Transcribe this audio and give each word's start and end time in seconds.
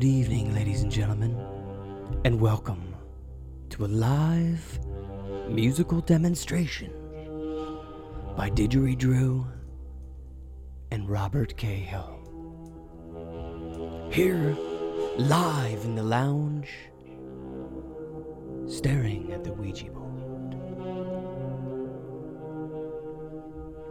Good 0.00 0.06
evening, 0.06 0.54
ladies 0.54 0.80
and 0.80 0.90
gentlemen, 0.90 1.38
and 2.24 2.40
welcome 2.40 2.94
to 3.68 3.84
a 3.84 3.86
live 3.86 4.80
musical 5.50 6.00
demonstration 6.00 6.90
by 8.34 8.48
Didgeridoo 8.48 9.44
and 10.90 11.06
Robert 11.06 11.54
Cahill. 11.58 12.16
Here, 14.10 14.56
live 15.18 15.84
in 15.84 15.96
the 15.96 16.02
lounge, 16.02 16.70
staring 18.66 19.34
at 19.34 19.44
the 19.44 19.52
Ouija 19.52 19.90
board. 19.90 20.56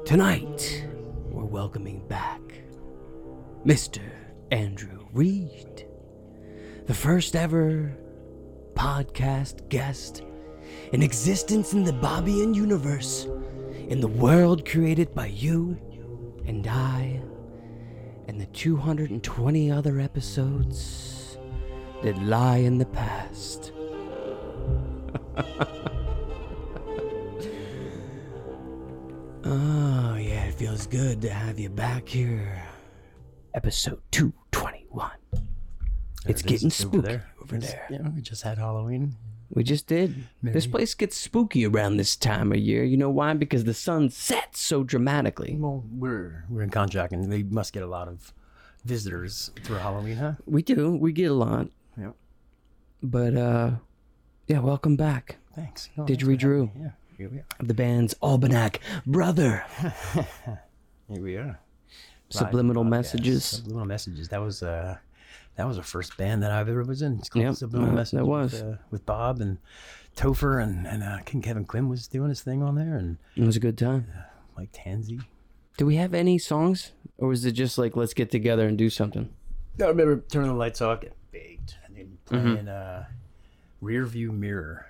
Tonight, 0.08 0.88
we're 1.30 1.45
welcoming 1.45 2.08
back 2.08 2.41
Mr. 3.64 4.02
Andrew 4.50 5.06
Reid, 5.14 5.86
the 6.90 6.95
first 6.95 7.36
ever 7.36 7.95
podcast 8.73 9.70
guest 9.70 10.23
in 10.92 11.04
existence 11.04 11.73
in 11.73 11.84
the 11.84 11.92
Bobbian 11.92 12.56
universe, 12.56 13.28
in 13.90 14.02
the 14.02 14.08
world 14.08 14.68
created 14.68 15.14
by 15.14 15.28
you 15.28 15.78
and 16.48 16.66
I, 16.66 17.22
and 18.28 18.42
the 18.42 18.48
220 18.48 19.72
other 19.72 20.00
episodes 20.00 21.38
that 22.02 22.20
lie 22.23 22.58
in 22.58 22.80
the 22.80 22.88
past. 22.88 23.72
oh, 29.46 30.16
yeah, 30.16 30.46
it 30.46 30.56
feels 30.56 30.88
good 30.88 31.22
to 31.22 31.30
have 31.30 31.59
you 31.59 31.70
back 31.70 32.09
here. 32.09 32.64
Episode 33.53 34.02
221. 34.09 34.48
It's 36.25 36.42
it 36.42 36.48
getting 36.48 36.70
spooky 36.70 37.20
over 37.42 37.56
It's- 37.56 37.72
there. 37.72 37.88
Yeah, 37.89 38.09
we 38.09 38.22
just 38.22 38.44
had 38.44 38.58
Halloween. 38.58 39.16
We 39.52 39.64
just 39.64 39.88
did. 39.88 40.28
This 40.44 40.67
place 40.67 40.94
gets 40.94 41.17
spooky 41.17 41.66
around 41.66 41.98
this 41.98 42.16
time 42.16 42.52
of 42.52 42.59
year. 42.59 42.84
You 42.84 42.98
know 42.98 43.09
why? 43.09 43.34
Because 43.34 43.64
the 43.64 43.73
sun 43.73 44.12
sets 44.12 44.59
so 44.62 44.84
dramatically. 44.84 45.56
Well, 45.59 45.84
we're 45.92 46.45
we're 46.50 46.62
in 46.62 46.70
Conjac, 46.70 47.12
and 47.12 47.31
they 47.34 47.42
must 47.42 47.73
get 47.73 47.81
a 47.81 47.88
lot 47.88 48.08
of 48.08 48.31
visitors 48.86 49.50
for 49.64 49.80
Halloween, 49.80 50.17
huh? 50.17 50.34
We 50.45 50.62
do. 50.62 50.95
We 50.95 51.12
get 51.14 51.31
a 51.31 51.34
lot. 51.34 51.67
Yeah. 51.97 52.12
But 53.02 53.36
uh 53.36 53.72
yeah, 54.47 54.59
welcome 54.59 54.95
back. 54.95 55.38
Thanks. 55.56 55.90
No, 55.97 56.06
Didgeridoo. 56.06 56.67
thanks 56.67 56.75
me. 56.75 56.81
Yeah, 56.84 56.92
here 57.17 57.30
we 57.30 57.38
are. 57.40 57.45
The 57.59 57.73
band's 57.73 58.14
Albannach 58.22 58.78
Brother. 59.08 59.66
Here 61.12 61.22
we 61.23 61.38
are. 61.38 61.59
Subliminal 62.30 62.84
podcast. 62.84 62.90
messages. 62.90 63.45
Subliminal 63.45 63.86
messages. 63.88 64.28
That 64.30 64.42
was 64.42 64.62
uh, 64.62 64.97
that 65.60 65.68
was 65.68 65.78
the 65.78 65.84
first 65.84 66.18
band 66.18 66.42
that 66.44 66.52
I've 66.52 66.68
ever 66.70 66.84
was 66.84 67.02
in. 67.02 67.20
It's 67.20 67.30
called 67.30 67.44
Yep, 67.46 67.56
Subliminal 67.56 67.94
uh, 67.94 67.96
Messages. 67.97 68.18
that 68.20 68.25
was. 68.25 68.53
with, 68.53 68.64
uh, 68.64 68.75
with 68.92 69.06
Bob 69.06 69.42
and 69.42 69.58
Topher 70.16 70.62
and 70.64 70.88
and 70.88 71.03
uh, 71.03 71.20
King 71.25 71.42
Kevin 71.42 71.66
Quinn 71.66 71.88
was 71.90 72.08
doing 72.08 72.30
his 72.30 72.42
thing 72.42 72.64
on 72.64 72.75
there, 72.75 72.96
and 72.97 73.18
It 73.36 73.44
was 73.44 73.56
a 73.56 73.59
good 73.59 73.78
time. 73.78 74.08
Mike 74.58 74.72
Tansey. 74.72 75.22
Do 75.78 75.86
we 75.86 75.96
have 75.96 76.14
any 76.14 76.38
songs? 76.38 76.92
Or 77.18 77.28
was 77.30 77.46
it 77.46 77.52
just 77.53 77.78
like 77.78 77.96
let's 77.96 78.14
get 78.14 78.31
together 78.31 78.68
and 78.68 78.78
do 78.78 78.90
something? 78.90 79.30
I 79.80 79.86
remember 79.86 80.18
turning 80.30 80.50
the 80.50 80.56
lights 80.58 80.81
off, 80.81 81.02
getting 81.02 81.16
baked, 81.31 81.78
and 81.86 81.96
then 81.96 82.18
Mm-hmm. 82.30 82.53
playing 82.53 82.68
uh, 82.68 83.06
Rear 83.81 84.06
View 84.06 84.31
Mirror. 84.31 84.86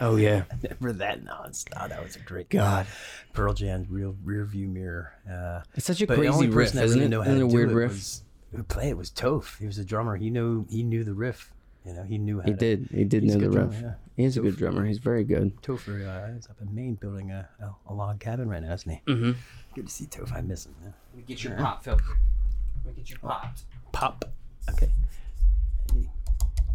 Oh 0.00 0.14
yeah. 0.16 0.44
Remember 0.80 0.92
that 1.04 1.24
nonstop? 1.24 1.88
That 1.88 2.02
was 2.04 2.14
a 2.16 2.20
great 2.20 2.48
God. 2.50 2.86
Pearl 3.32 3.52
Jam's 3.52 3.88
real 3.90 4.14
Rear 4.22 4.44
View 4.44 4.68
Mirror. 4.68 5.12
Uh, 5.30 5.62
It's 5.74 5.86
such 5.86 6.00
a 6.02 6.06
crazy 6.06 6.48
riff, 6.48 6.68
isn't 6.74 6.80
really 6.94 7.04
it? 7.06 7.08
know 7.08 7.22
how 7.22 7.30
to 7.34 7.36
a 7.36 7.38
do 7.40 7.46
weird 7.48 7.70
it 7.70 7.74
riff? 7.74 7.90
was 7.92 8.22
who 8.54 8.62
played 8.62 8.88
it 8.90 8.96
was 8.96 9.10
Toph. 9.10 9.58
He 9.58 9.66
was 9.66 9.78
a 9.78 9.84
drummer. 9.84 10.16
He 10.16 10.30
knew 10.30 10.66
he 10.70 10.82
knew 10.82 11.04
the 11.04 11.14
riff. 11.14 11.52
You 11.84 11.94
know, 11.94 12.02
he 12.02 12.18
knew 12.18 12.40
how 12.40 12.46
He 12.46 12.52
to, 12.52 12.56
did. 12.56 12.88
He 12.92 13.04
did 13.04 13.24
know 13.24 13.34
the 13.38 13.48
riff. 13.50 13.70
drummer, 13.70 13.98
He 14.16 14.24
is 14.24 14.36
a 14.36 14.40
good 14.40 14.56
drummer. 14.56 14.84
He's 14.84 14.98
very 14.98 15.24
good. 15.24 15.56
Topher 15.62 16.06
uh, 16.06 16.36
is 16.36 16.46
up 16.48 16.60
in 16.60 16.74
Maine 16.74 16.94
building 16.96 17.30
a, 17.30 17.48
a, 17.60 17.74
a 17.90 17.94
log 17.94 18.20
cabin 18.20 18.48
right 18.48 18.62
now, 18.62 18.74
isn't 18.74 18.90
he? 18.90 19.00
Mm-hmm. 19.10 19.32
Good 19.74 19.86
to 19.86 19.92
see 19.92 20.04
Toph. 20.06 20.32
I 20.36 20.40
miss 20.42 20.66
him. 20.66 20.74
Yeah. 20.82 20.88
Let 21.12 21.16
me 21.16 21.22
get 21.26 21.44
your 21.44 21.54
pop 21.54 21.82
filter. 21.84 22.04
Let 22.84 22.96
me 22.96 23.02
get 23.02 23.10
your 23.10 23.20
popped. 23.20 23.62
Pop. 23.92 24.24
Okay. 24.70 24.90
Hey. 25.94 26.10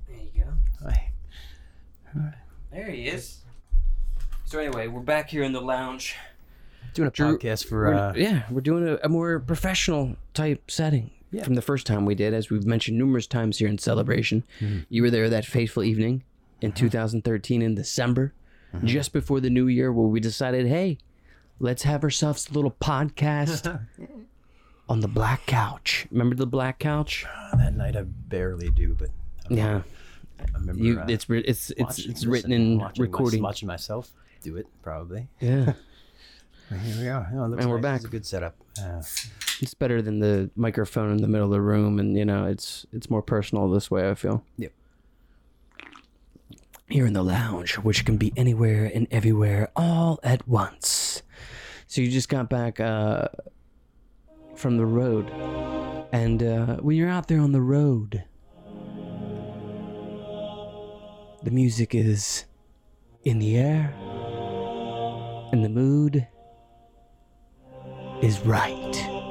There 0.08 0.18
you 0.34 0.44
go. 0.44 0.50
Hi. 0.88 1.10
All 2.16 2.22
right. 2.24 2.34
There 2.72 2.90
he 2.90 3.08
is. 3.08 3.40
So 4.46 4.60
anyway, 4.60 4.88
we're 4.88 5.02
back 5.02 5.30
here 5.30 5.44
in 5.44 5.52
the 5.52 5.62
lounge. 5.62 6.16
Doing 6.96 7.08
a 7.08 7.12
podcast 7.12 7.66
for 7.66 7.86
We're- 7.88 7.98
uh, 8.00 8.14
yeah, 8.16 8.44
we're 8.52 8.62
doing 8.62 8.88
a, 8.88 8.98
a 9.04 9.10
more 9.10 9.40
professional 9.40 10.16
type 10.36 10.70
setting 10.70 11.10
Yeah. 11.34 11.44
from 11.44 11.56
the 11.56 11.62
first 11.62 11.86
time 11.88 12.06
we 12.06 12.16
did, 12.16 12.34
as 12.34 12.50
we've 12.50 12.66
mentioned 12.66 12.98
numerous 12.98 13.28
times 13.28 13.58
here 13.58 13.68
in 13.68 13.78
celebration. 13.80 14.44
Mm-hmm. 14.62 14.80
You 14.90 15.02
were 15.02 15.10
there 15.12 15.30
that 15.30 15.46
fateful 15.46 15.84
evening 15.84 16.24
in 16.62 16.72
2013 16.72 17.62
in 17.62 17.76
December, 17.76 18.34
Mm-hmm. 18.74 18.88
just 18.88 19.14
before 19.14 19.40
the 19.40 19.52
new 19.52 19.68
year, 19.68 19.92
where 19.94 20.08
we 20.08 20.20
decided, 20.20 20.66
hey, 20.66 20.98
let's 21.60 21.84
have 21.84 22.04
ourselves 22.04 22.50
a 22.50 22.54
little 22.54 22.72
podcast 22.82 23.80
on 24.90 25.00
the 25.00 25.08
black 25.08 25.46
couch. 25.46 26.08
Remember 26.10 26.36
the 26.36 26.48
black 26.48 26.80
couch? 26.80 27.26
that 27.56 27.76
night. 27.76 27.96
I 27.96 28.02
barely 28.04 28.70
do, 28.72 28.96
but 28.96 29.10
I 29.50 29.54
Yeah, 29.54 29.82
remember. 30.56 30.82
you. 30.84 31.00
uh, 31.00 31.06
It's 31.08 31.30
it's 31.30 31.70
it's 31.70 31.80
watching- 31.80 32.12
it's 32.12 32.26
written 32.26 32.52
in 32.52 32.80
watching, 32.80 33.02
recording. 33.04 33.44
Watching 33.44 33.68
myself 33.68 34.12
do 34.42 34.58
it, 34.58 34.66
probably. 34.82 35.28
Yeah, 35.40 35.74
here 36.84 37.02
we 37.02 37.08
are. 37.10 37.30
Oh, 37.36 37.44
And 37.44 37.70
we're 37.70 37.80
nice. 37.80 37.98
It's 37.98 38.04
back. 38.04 38.04
a 38.06 38.08
good 38.08 38.26
setup. 38.26 38.56
Uh, 38.82 39.04
it's 39.64 39.74
better 39.74 40.02
than 40.02 40.20
the 40.20 40.52
microphone 40.58 41.12
in 41.12 41.22
the 41.22 41.28
middle 41.28 41.46
of 41.46 41.52
the 41.52 41.62
room, 41.62 41.98
and 41.98 42.18
you 42.18 42.26
know, 42.26 42.46
it's 42.46 42.86
it's 42.92 43.10
more 43.10 43.22
personal 43.22 43.70
this 43.70 43.90
way. 43.90 44.10
I 44.10 44.14
feel. 44.14 44.44
Yep. 44.58 44.74
Here 46.90 47.08
in 47.08 47.14
the 47.14 47.24
lounge, 47.24 47.76
which 47.76 48.06
can 48.06 48.18
be 48.18 48.34
anywhere 48.36 48.92
and 48.94 49.08
everywhere 49.10 49.72
all 49.76 50.20
at 50.22 50.46
once. 50.48 51.24
So 51.88 52.02
you 52.02 52.12
just 52.12 52.28
got 52.28 52.50
back 52.50 52.82
uh, 52.82 53.30
from 54.56 54.78
the 54.78 54.86
road, 54.86 55.32
and 56.12 56.44
uh, 56.44 56.76
when 56.78 56.98
you're 56.98 57.10
out 57.10 57.30
there 57.30 57.40
on 57.40 57.54
the 57.54 57.62
road, 57.62 58.26
the 61.42 61.52
music 61.52 61.96
is 61.96 62.44
in 63.24 63.40
the 63.40 63.56
air, 63.56 63.94
and 65.54 65.64
the 65.64 65.70
mood 65.70 66.28
is 68.22 68.42
right 68.42 69.23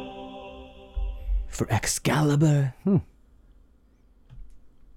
for 1.52 1.70
Excalibur. 1.72 2.74
Hmm. 2.84 2.98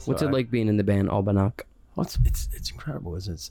What's 0.05 0.21
it 0.21 0.27
I- 0.27 0.31
like 0.31 0.51
being 0.51 0.67
in 0.67 0.77
the 0.77 0.83
band 0.83 1.09
Albannach? 1.09 1.61
Well, 1.95 2.05
it's 2.05 2.17
it's 2.23 2.49
it's 2.53 2.71
incredible. 2.71 3.15
It's 3.15 3.27
it's, 3.27 3.49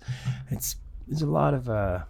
it's 0.50 0.76
there's 1.08 1.22
a 1.22 1.26
lot 1.26 1.54
of 1.54 1.68
uh, 1.68 1.72
a 2.02 2.06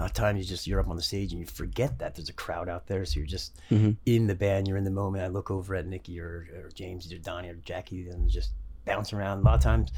lot 0.00 0.06
of 0.06 0.12
times 0.14 0.38
you 0.38 0.44
just 0.46 0.66
you're 0.66 0.80
up 0.80 0.88
on 0.88 0.96
the 0.96 1.02
stage 1.02 1.32
and 1.32 1.40
you 1.40 1.46
forget 1.46 1.98
that 1.98 2.14
there's 2.14 2.30
a 2.30 2.32
crowd 2.34 2.68
out 2.70 2.86
there, 2.86 3.04
so 3.04 3.20
you're 3.20 3.26
just 3.26 3.60
Mhm. 3.70 3.96
in 4.06 4.26
the 4.26 4.34
band. 4.34 4.66
You're 4.66 4.78
in 4.78 4.84
the 4.84 4.90
moment. 4.90 5.22
I 5.24 5.26
look 5.28 5.50
over 5.50 5.74
at 5.74 5.86
Nikki 5.86 6.18
or, 6.20 6.46
or 6.56 6.70
James 6.74 7.12
or 7.12 7.18
Donnie 7.18 7.50
or 7.50 7.54
Jackie 7.56 8.08
and 8.08 8.30
just 8.30 8.52
bounce 8.86 9.12
around. 9.12 9.40
A 9.40 9.42
lot 9.42 9.54
of 9.56 9.60
times 9.62 9.90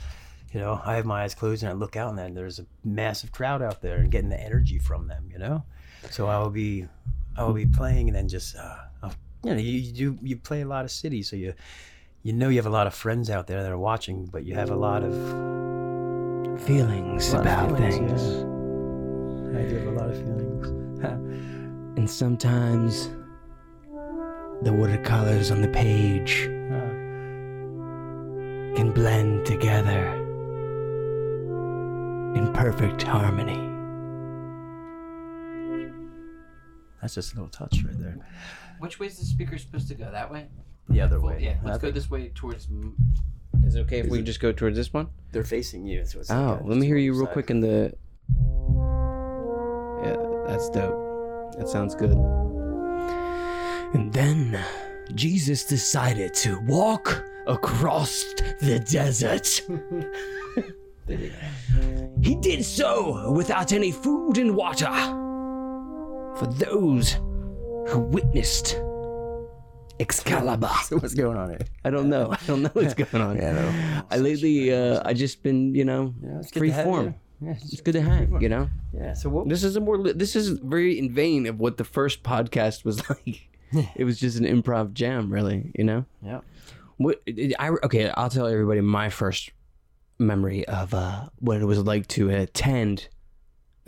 You 0.53 0.59
know, 0.59 0.81
I 0.85 0.97
have 0.97 1.07
my 1.07 1.23
eyes 1.23 1.37
closed 1.37 1.63
and 1.63 1.71
I 1.71 1.75
look 1.75 1.95
out 1.95 2.09
and 2.11 2.19
then 2.19 2.35
there's 2.35 2.59
a 2.59 2.67
massive 2.85 3.31
crowd 3.31 3.63
out 3.63 3.83
there 3.83 3.99
and 3.99 4.11
getting 4.11 4.31
the 4.31 4.41
energy 4.41 4.81
from 4.81 5.07
them. 5.07 5.29
You 5.31 5.39
know, 5.39 5.63
so 6.11 6.27
I 6.27 6.41
will 6.41 6.51
be, 6.51 6.89
I 7.41 7.45
will 7.45 7.55
be 7.55 7.67
playing 7.67 8.09
and 8.09 8.15
then 8.17 8.29
just, 8.29 8.55
uh, 8.55 8.77
I'll, 9.03 9.15
you 9.45 9.53
know, 9.53 9.57
you, 9.57 9.73
you 9.73 9.93
do 9.93 10.19
you 10.21 10.37
play 10.37 10.61
a 10.61 10.67
lot 10.67 10.85
of 10.85 10.91
cities, 10.91 11.31
so 11.31 11.37
you, 11.37 11.55
you 12.23 12.35
know, 12.35 12.51
you 12.51 12.57
have 12.57 12.67
a 12.67 12.71
lot 12.71 12.87
of 12.87 12.95
friends 12.95 13.31
out 13.31 13.47
there 13.47 13.63
that 13.63 13.73
are 13.73 13.79
watching, 13.79 14.27
but 14.27 14.45
you 14.45 14.55
have 14.55 14.71
a 14.71 14.77
lot 14.77 15.03
of, 15.03 15.15
Feelings 16.67 17.33
lot 17.33 17.41
of 17.41 17.47
about 17.47 17.79
feelings, 17.79 17.97
things. 17.97 18.23
I 19.57 19.63
do 19.69 19.77
have 19.79 19.87
a 19.87 19.93
lot 19.93 20.11
of 20.11 20.17
feelings. 20.17 20.67
And 21.97 22.09
sometimes 22.09 23.09
the 24.63 24.73
watercolors 24.73 25.51
on 25.51 25.63
the 25.63 25.69
page 25.69 26.49
Uh, 26.71 26.91
can 28.77 28.93
blend 28.93 29.45
together 29.45 30.15
in 32.37 32.53
perfect 32.53 33.03
harmony. 33.03 33.70
That's 37.01 37.15
just 37.15 37.33
a 37.33 37.37
little 37.37 37.49
touch 37.51 37.83
right 37.85 37.99
there. 37.99 38.17
Which 38.79 38.99
way 38.99 39.07
is 39.07 39.19
the 39.19 39.25
speaker 39.25 39.59
supposed 39.59 39.89
to 39.89 39.95
go? 39.95 40.11
That 40.11 40.31
way? 40.31 40.49
The 40.89 41.01
other 41.01 41.21
way. 41.21 41.39
Yeah, 41.41 41.57
let's 41.63 41.79
go 41.79 41.83
think 41.89 41.95
this 41.95 42.11
way 42.11 42.31
towards. 42.35 42.69
Is 43.65 43.75
it 43.77 43.81
okay 43.81 43.99
if 44.01 44.07
Is 44.07 44.11
we 44.13 44.19
it- 44.21 44.25
just 44.25 44.41
go 44.41 44.53
towards 44.53 44.77
this 44.77 44.93
one? 44.93 45.09
They're 45.33 45.45
facing 45.45 45.87
you. 45.87 46.05
So 46.05 46.21
it's 46.21 46.31
Oh, 46.31 46.61
let 46.65 46.77
me 46.79 46.87
hear 46.87 46.97
you 46.97 47.13
real 47.13 47.27
side. 47.27 47.33
quick 47.33 47.51
in 47.51 47.61
the. 47.61 47.93
Yeah, 50.05 50.17
that's 50.47 50.69
dope. 50.71 51.53
That 51.59 51.69
sounds 51.69 51.95
good. 51.95 52.13
And 53.95 54.13
then 54.13 54.59
Jesus 55.15 55.65
decided 55.65 56.33
to 56.35 56.59
walk 56.67 57.25
across 57.47 58.23
the 58.61 58.79
desert. 58.89 59.63
he 62.23 62.35
did 62.37 62.65
so 62.65 63.33
without 63.33 63.73
any 63.73 63.91
food 63.93 64.39
and 64.39 64.55
water. 64.57 64.89
For 66.37 66.47
those 66.47 67.13
who 67.89 67.99
witnessed 68.13 68.81
Excalibur. 69.99 70.71
So 70.85 70.97
what's 70.99 71.15
going 71.15 71.37
on 71.37 71.51
here? 71.51 71.61
I 71.85 71.91
don't 71.91 72.09
know. 72.09 72.33
I 72.33 72.39
don't 72.47 72.63
know 72.63 72.71
what's 72.73 72.95
going 72.95 73.23
on. 73.23 73.37
Yeah, 73.43 73.53
no. 73.53 74.03
I 74.11 74.17
lately, 74.17 74.73
uh, 74.73 75.03
I 75.05 75.13
just 75.13 75.43
been, 75.43 75.75
you 75.75 75.85
know, 75.85 76.15
Yeah, 76.23 76.39
it's 76.39 76.51
good 76.51 76.61
free 76.61 76.69
to 76.69 76.75
have 76.75 76.85
form. 76.85 77.07
you. 77.07 77.15
Yeah, 77.49 77.55
It's 77.61 77.81
good 77.81 77.93
to 77.93 78.03
hang, 78.03 78.41
you 78.41 78.49
know. 78.49 78.69
Yeah. 78.93 79.13
So 79.15 79.29
what? 79.31 79.49
This 79.49 79.65
is 79.65 79.77
a 79.77 79.81
more. 79.81 79.99
li- 79.99 80.13
This 80.13 80.37
is 80.37 80.49
very 80.51 80.99
in 80.99 81.13
vein 81.13 81.47
of 81.47 81.59
what 81.59 81.77
the 81.79 81.85
first 81.85 82.23
podcast 82.23 82.85
was 82.85 83.09
like. 83.11 83.49
it 83.97 84.05
was 84.05 84.19
just 84.21 84.39
an 84.39 84.45
improv 84.45 84.93
jam, 84.95 85.33
really. 85.33 85.73
You 85.77 85.85
know. 85.85 86.05
Yeah. 86.23 86.41
What 86.99 87.23
I 87.59 87.71
okay? 87.85 88.11
I'll 88.11 88.29
tell 88.31 88.47
everybody 88.47 88.81
my 88.83 89.09
first 89.09 89.53
memory 90.19 90.67
of 90.69 90.93
uh, 90.93 91.29
what 91.39 91.61
it 91.63 91.65
was 91.65 91.79
like 91.79 92.07
to 92.09 92.29
attend 92.31 93.09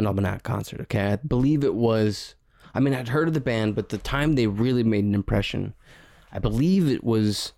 an 0.04 0.14
Albannach 0.14 0.42
concert. 0.42 0.80
Okay, 0.82 1.12
I 1.12 1.16
believe 1.16 1.64
it 1.64 1.74
was. 1.74 2.34
I 2.74 2.80
mean, 2.80 2.94
I'd 2.94 3.08
heard 3.08 3.28
of 3.28 3.34
the 3.34 3.40
band, 3.40 3.74
but 3.74 3.90
the 3.90 3.98
time 3.98 4.34
they 4.34 4.46
really 4.46 4.82
made 4.82 5.04
an 5.04 5.14
impression, 5.14 5.74
I 6.32 6.38
believe 6.38 6.88
it 6.88 7.04
was 7.04 7.52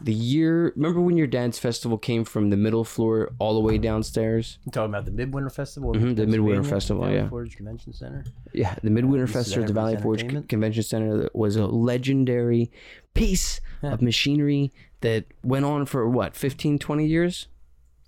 the 0.00 0.14
year. 0.14 0.72
Remember 0.76 1.00
when 1.00 1.16
your 1.16 1.26
dance 1.26 1.58
festival 1.58 1.98
came 1.98 2.24
from 2.24 2.50
the 2.50 2.56
middle 2.56 2.84
floor 2.84 3.32
all 3.38 3.54
the 3.54 3.60
way 3.60 3.78
downstairs? 3.78 4.58
You 4.64 4.72
talking 4.72 4.90
about 4.90 5.04
the 5.04 5.10
Midwinter 5.10 5.50
Festival? 5.50 5.92
Mhm, 5.92 6.16
the 6.16 6.26
Midwinter 6.26 6.64
Festival, 6.64 7.04
at 7.04 7.12
yeah. 7.12 7.28
Forge 7.28 7.56
Convention 7.56 7.92
Center. 7.92 8.24
Yeah, 8.52 8.74
the 8.82 8.90
Midwinter 8.90 9.26
Festival 9.26 9.64
at 9.64 9.68
the 9.68 9.74
Valley 9.74 9.96
Forge? 9.96 10.48
Convention 10.48 10.82
Center 10.82 11.28
was 11.34 11.56
a 11.56 11.66
legendary 11.66 12.70
piece 13.14 13.60
of 13.82 14.02
machinery 14.02 14.72
that 15.00 15.26
went 15.42 15.64
on 15.64 15.86
for 15.86 16.08
what, 16.08 16.34
15, 16.34 16.78
20 16.78 17.06
years? 17.06 17.48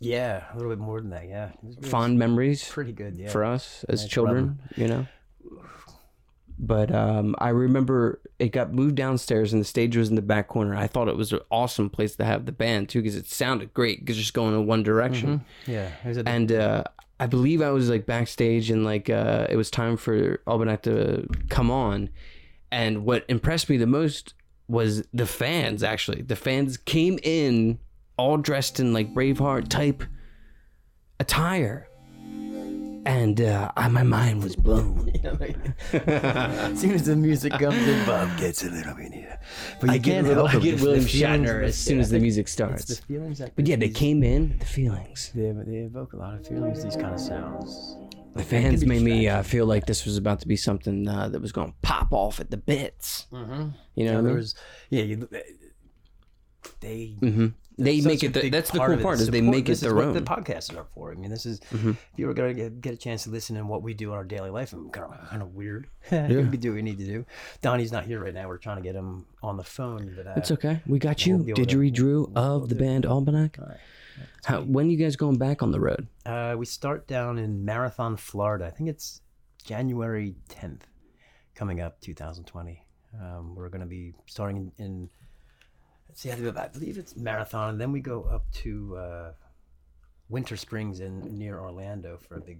Yeah, 0.00 0.44
a 0.52 0.56
little 0.56 0.70
bit 0.70 0.78
more 0.78 1.00
than 1.00 1.10
that. 1.10 1.26
Yeah. 1.28 1.48
It 1.48 1.58
was, 1.64 1.74
it 1.76 1.80
was 1.82 1.90
Fond 1.90 2.18
memories 2.18 2.68
Pretty 2.68 2.92
good. 2.92 3.16
Yeah. 3.16 3.30
for 3.30 3.44
us 3.44 3.84
as 3.88 4.02
Nice 4.02 4.10
children, 4.10 4.58
you 4.76 4.86
know? 4.88 5.06
But 6.60 6.92
um, 6.92 7.36
I 7.38 7.50
remember 7.50 8.20
it 8.40 8.48
got 8.48 8.72
moved 8.72 8.96
downstairs 8.96 9.52
and 9.52 9.60
the 9.60 9.64
stage 9.66 9.96
was 9.96 10.08
in 10.08 10.16
the 10.16 10.22
back 10.22 10.48
corner. 10.48 10.74
I 10.74 10.88
thought 10.88 11.06
it 11.08 11.16
was 11.16 11.32
an 11.32 11.38
awesome 11.50 11.88
place 11.88 12.16
to 12.16 12.24
have 12.24 12.46
the 12.46 12.52
band 12.52 12.88
too 12.88 13.00
because 13.00 13.14
it 13.14 13.26
sounded 13.28 13.72
great 13.72 14.00
because 14.00 14.16
just 14.16 14.34
going 14.34 14.54
in 14.54 14.66
one 14.66 14.82
direction. 14.82 15.44
Yeah. 15.66 15.90
Was 16.04 16.16
the- 16.16 16.28
and 16.28 16.50
uh, 16.50 16.82
I 17.20 17.26
believe 17.26 17.62
I 17.62 17.70
was 17.70 17.88
like 17.88 18.06
backstage 18.06 18.70
and 18.70 18.84
like 18.84 19.08
uh, 19.08 19.46
it 19.48 19.56
was 19.56 19.70
time 19.70 19.96
for 19.96 20.38
Albannach 20.48 20.82
to 20.82 21.28
come 21.48 21.70
on. 21.70 22.10
And 22.72 23.04
what 23.04 23.24
impressed 23.28 23.68
me 23.70 23.76
the 23.76 23.86
most 23.86 24.34
was 24.66 25.04
the 25.14 25.26
fans. 25.26 25.82
Actually, 25.84 26.22
the 26.22 26.36
fans 26.36 26.76
came 26.76 27.18
in 27.22 27.78
all 28.18 28.36
dressed 28.36 28.80
in 28.80 28.92
like 28.92 29.14
Braveheart 29.14 29.68
type 29.68 30.02
attire, 31.20 31.88
and 33.06 33.40
uh, 33.40 33.70
I, 33.76 33.88
my 33.88 34.02
mind 34.02 34.42
was 34.42 34.54
blown. 34.56 35.10
as 35.92 36.80
soon 36.80 36.90
as 36.90 37.04
the 37.06 37.16
music 37.16 37.52
comes 37.52 37.76
in, 37.76 38.04
Bob 38.06 38.36
gets 38.38 38.62
a 38.64 38.70
little 38.70 38.94
bit 38.94 39.12
here. 39.12 39.40
But 39.80 39.88
you 39.90 39.94
I 39.94 39.98
get, 39.98 40.24
help 40.26 40.50
I 40.54 40.58
get 40.58 40.80
William 40.80 41.04
Shatner 41.04 41.62
as 41.64 41.76
soon 41.76 42.00
as 42.00 42.10
the 42.10 42.18
music 42.18 42.42
It's 42.44 42.52
starts. 42.52 42.84
the 42.84 43.02
feelings 43.02 43.38
that. 43.38 43.56
But 43.56 43.66
yeah, 43.66 43.76
they 43.76 43.88
came 43.88 44.22
in, 44.22 44.58
the 44.58 44.66
feelings. 44.66 45.32
They, 45.34 45.50
they 45.52 45.78
evoke 45.78 46.12
a 46.12 46.16
lot 46.16 46.34
of 46.34 46.46
feelings. 46.46 46.84
These 46.84 46.96
kind 46.96 47.14
of 47.14 47.20
sounds. 47.20 47.96
The 48.34 48.44
fans 48.44 48.84
made 48.84 49.02
me 49.02 49.26
uh, 49.28 49.42
feel 49.42 49.66
like 49.66 49.86
this 49.86 50.04
was 50.04 50.16
about 50.16 50.40
to 50.40 50.48
be 50.48 50.56
something 50.56 51.08
uh, 51.08 51.28
that 51.30 51.40
was 51.40 51.50
going 51.50 51.72
to 51.72 51.76
pop 51.82 52.12
off 52.12 52.38
at 52.38 52.50
the 52.50 52.56
bits. 52.56 53.26
Mm-hmm. 53.32 53.70
You 53.94 54.04
know 54.04 54.12
Yeah, 54.12 54.20
there 54.20 54.34
was. 54.34 54.54
Yeah, 54.90 55.02
you, 55.02 55.28
they. 56.80 57.16
hmm 57.20 57.48
They 57.78 58.00
make 58.00 58.22
it. 58.24 58.34
The, 58.34 58.48
that's 58.50 58.70
the 58.70 58.78
cool 58.84 58.96
part 58.98 59.20
is 59.20 59.30
they 59.30 59.40
make 59.40 59.68
it 59.68 59.78
their 59.80 59.96
is 59.96 60.04
own. 60.06 60.12
What 60.14 60.14
the 60.14 60.20
podcasts 60.20 60.76
are 60.76 60.84
for. 60.94 61.12
I 61.12 61.14
mean, 61.14 61.30
this 61.30 61.46
is 61.46 61.60
Mhm. 61.72 61.90
if 61.90 62.06
you 62.16 62.26
were 62.26 62.34
gonna 62.34 62.52
get, 62.54 62.80
get 62.80 62.92
a 62.94 62.96
chance 62.96 63.22
to 63.24 63.30
listen 63.30 63.56
to 63.56 63.64
what 63.64 63.82
we 63.82 63.94
do 63.94 64.10
in 64.10 64.16
our 64.16 64.24
daily 64.24 64.50
life, 64.50 64.72
and 64.72 64.92
kind 64.92 65.12
of 65.12 65.28
kind 65.30 65.42
of 65.42 65.54
weird. 65.54 65.86
we 66.10 66.18
do 66.56 66.70
what 66.70 66.74
we 66.76 66.82
need 66.82 66.98
to 66.98 67.06
do. 67.06 67.24
Donnie's 67.62 67.92
not 67.92 68.04
here 68.04 68.22
right 68.22 68.34
now. 68.34 68.48
We're 68.48 68.58
trying 68.58 68.76
to 68.78 68.82
get 68.82 68.94
him 68.94 69.26
on 69.42 69.56
the 69.56 69.64
phone, 69.64 70.12
but 70.16 70.26
uh, 70.26 70.34
It's 70.36 70.50
okay. 70.50 70.80
We 70.86 70.98
got 70.98 71.24
you, 71.24 71.36
We'll 71.36 71.44
be 71.44 71.50
able 71.52 71.64
to- 71.66 71.76
Didgeridoo 71.76 72.32
of 72.36 72.68
the 72.68 72.74
band 72.74 73.04
Albannach. 73.04 73.58
all 73.60 73.66
right. 73.68 73.78
How, 74.44 74.62
when 74.62 74.86
are 74.86 74.90
you 74.90 74.96
guys 74.96 75.14
going 75.14 75.38
back 75.38 75.62
on 75.62 75.70
the 75.70 75.78
road? 75.80 76.08
Uh, 76.26 76.56
we 76.58 76.66
start 76.66 77.06
down 77.06 77.38
in 77.38 77.64
Marathon, 77.64 78.16
Florida. 78.16 78.66
I 78.66 78.70
think 78.70 78.88
it's 78.90 79.20
January 79.64 80.34
10th, 80.48 80.80
coming 81.54 81.80
up, 81.80 82.00
2020. 82.00 82.84
Um, 83.20 83.54
we're 83.54 83.68
going 83.68 83.80
to 83.80 83.86
be 83.86 84.14
starting 84.26 84.72
in, 84.78 84.84
in 84.84 85.10
see, 86.18 86.30
I 86.32 86.34
believe- 86.68 86.98
it's 86.98 87.16
Marathon, 87.16 87.70
and 87.70 87.80
then 87.80 87.92
we 87.92 88.00
go 88.00 88.22
up 88.24 88.50
to 88.64 88.96
uh, 88.96 89.32
Winter 90.28 90.56
Springs 90.56 91.00
in 91.00 91.38
near 91.38 91.58
Orlando 91.60 92.16
for 92.18 92.36
a 92.36 92.40
big, 92.40 92.58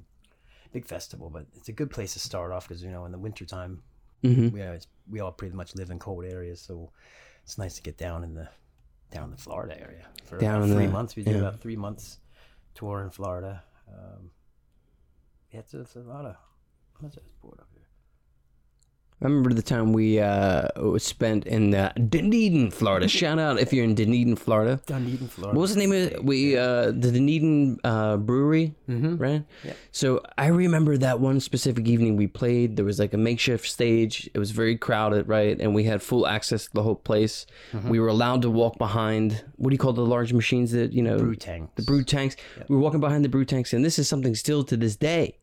big 0.72 0.84
festival. 0.86 1.28
But 1.30 1.46
it's 1.56 1.68
a 1.68 1.72
good 1.72 1.90
place 1.90 2.12
to 2.12 2.20
start 2.20 2.52
off 2.52 2.68
because 2.68 2.82
you 2.82 2.90
know 2.90 3.04
in 3.04 3.12
the 3.12 3.18
wintertime, 3.18 3.82
Mm-hmm. 4.24 4.48
we, 4.50 4.60
it's, 4.62 4.88
we 5.08 5.20
all 5.20 5.30
pretty 5.30 5.54
much 5.54 5.76
live 5.76 5.90
in 5.90 5.98
cold 6.00 6.24
areas, 6.24 6.60
so 6.60 6.90
it's 7.44 7.56
nice 7.56 7.74
to 7.76 7.82
get 7.82 7.96
down 7.96 8.24
in 8.24 8.34
the 8.34 8.48
down 9.12 9.24
in 9.24 9.30
the 9.30 9.36
Florida 9.36 9.80
area 9.80 10.06
for 10.24 10.38
Down 10.38 10.56
about 10.62 10.74
three 10.74 10.86
the- 10.86 10.92
months. 10.92 11.14
We 11.16 11.22
did 11.22 11.34
yeah. 11.34 11.40
about 11.42 11.60
three 11.60 11.76
months 11.76 12.18
tour 12.74 13.02
in 13.04 13.10
Florida. 13.10 13.62
Um, 13.88 14.30
yeah, 15.52 15.60
it's, 15.60 15.72
it's 15.72 15.94
a 15.96 16.00
lot 16.00 16.24
of. 16.24 16.34
What's 17.00 17.14
that 17.14 17.22
board 17.40 17.58
up 17.60 17.68
here? 17.72 17.77
I 19.20 19.24
remember 19.24 19.52
the 19.52 19.62
time 19.62 19.92
we 19.92 20.20
uh, 20.20 20.68
spent 20.98 21.44
in 21.44 21.74
uh, 21.74 21.92
Dunedin, 21.94 22.70
Florida. 22.70 23.08
Shout 23.20 23.40
out 23.40 23.58
if 23.58 23.72
you're 23.72 23.82
in 23.84 23.96
Dunedin, 23.96 24.36
Florida. 24.36 24.80
Dunedin, 24.86 25.26
Florida. 25.26 25.56
What 25.56 25.62
was 25.62 25.74
the 25.74 25.80
name 25.80 25.90
of 25.90 25.98
it? 25.98 26.24
We 26.24 26.56
uh, 26.56 26.92
the 26.92 27.10
Dunedin 27.10 27.80
uh, 27.82 28.16
Brewery, 28.18 28.76
Mm-hmm. 28.88 29.16
right? 29.16 29.44
Yeah. 29.64 29.72
So 29.90 30.22
I 30.38 30.46
remember 30.46 30.96
that 30.98 31.18
one 31.18 31.40
specific 31.40 31.88
evening 31.88 32.16
we 32.16 32.28
played. 32.28 32.76
There 32.76 32.84
was 32.84 33.00
like 33.00 33.12
a 33.12 33.16
makeshift 33.16 33.66
stage. 33.68 34.30
It 34.34 34.38
was 34.38 34.52
very 34.52 34.76
crowded, 34.78 35.26
right? 35.26 35.60
And 35.60 35.74
we 35.74 35.82
had 35.82 36.00
full 36.00 36.24
access 36.24 36.66
to 36.66 36.72
the 36.74 36.84
whole 36.84 36.94
place. 36.94 37.44
Mm-hmm. 37.72 37.88
We 37.88 37.98
were 37.98 38.08
allowed 38.08 38.42
to 38.42 38.50
walk 38.50 38.78
behind. 38.78 39.44
What 39.56 39.70
do 39.70 39.74
you 39.74 39.78
call 39.78 39.94
the 39.94 40.06
large 40.06 40.32
machines 40.32 40.70
that 40.72 40.92
you 40.92 41.02
know? 41.02 41.18
Brew 41.18 41.34
tanks. 41.34 41.72
the 41.74 41.82
brew 41.82 42.04
tanks. 42.04 42.36
We 42.68 42.76
were 42.76 42.82
walking 42.82 43.00
behind 43.00 43.24
the 43.24 43.28
brew 43.28 43.44
tanks, 43.44 43.72
and 43.72 43.84
this 43.84 43.98
is 43.98 44.08
something 44.08 44.36
still 44.36 44.62
to 44.62 44.76
this 44.76 44.94
day. 44.94 45.38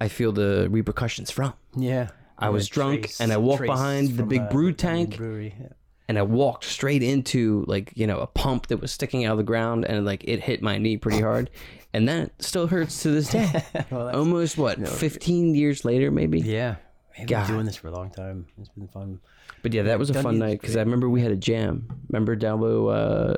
I 0.00 0.08
feel 0.08 0.32
the 0.32 0.68
repercussions 0.70 1.30
from. 1.30 1.52
Yeah. 1.76 2.08
I 2.42 2.50
was 2.50 2.68
drunk, 2.68 3.10
and 3.20 3.32
I 3.32 3.36
walked 3.36 3.62
behind 3.62 4.16
the 4.16 4.24
big 4.24 4.48
brew 4.50 4.72
tank. 4.72 5.16
Brewery. 5.16 5.54
Yeah. 5.60 5.68
and 6.08 6.18
I 6.18 6.22
walked 6.22 6.64
straight 6.64 7.02
into 7.02 7.64
like 7.68 7.92
you 7.94 8.06
know 8.06 8.18
a 8.20 8.26
pump 8.26 8.66
that 8.68 8.78
was 8.78 8.90
sticking 8.92 9.24
out 9.24 9.32
of 9.32 9.38
the 9.38 9.44
ground, 9.44 9.84
and 9.84 10.04
like 10.04 10.24
it 10.24 10.40
hit 10.40 10.62
my 10.62 10.78
knee 10.78 10.96
pretty 10.96 11.20
hard, 11.20 11.50
and 11.92 12.08
that 12.08 12.30
still 12.42 12.66
hurts 12.66 13.02
to 13.02 13.10
this 13.10 13.30
day. 13.30 13.64
well, 13.90 14.14
Almost 14.14 14.58
what, 14.58 14.86
fifteen 14.88 15.54
years 15.54 15.84
later, 15.84 16.10
maybe. 16.10 16.40
yeah. 16.40 16.76
We've 17.18 17.28
been 17.28 17.46
doing 17.46 17.66
this 17.66 17.76
for 17.76 17.88
a 17.88 17.92
long 17.92 18.10
time. 18.10 18.46
It's 18.58 18.70
been 18.70 18.88
fun. 18.88 19.20
But 19.62 19.74
yeah, 19.74 19.82
that 19.82 19.98
was 19.98 20.08
a 20.08 20.14
fun 20.22 20.38
night 20.38 20.60
because 20.60 20.76
I 20.76 20.80
remember 20.80 21.10
we 21.10 21.20
had 21.20 21.30
a 21.30 21.36
jam. 21.36 21.86
Remember 22.08 22.34
Dalbo? 22.34 22.90
Uh, 22.90 23.36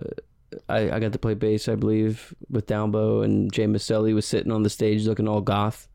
I 0.69 0.93
I 0.93 1.01
got 1.01 1.13
to 1.13 1.19
play 1.19 1.35
bass, 1.35 1.69
I 1.69 1.75
believe, 1.75 2.33
with 2.49 2.67
Dalbo, 2.69 3.25
and 3.25 3.53
Jay 3.53 3.67
Maselli 3.67 4.15
was 4.15 4.27
sitting 4.27 4.53
on 4.53 4.63
the 4.63 4.71
stage 4.71 5.05
looking 5.09 5.27
all 5.27 5.41
goth. 5.41 5.89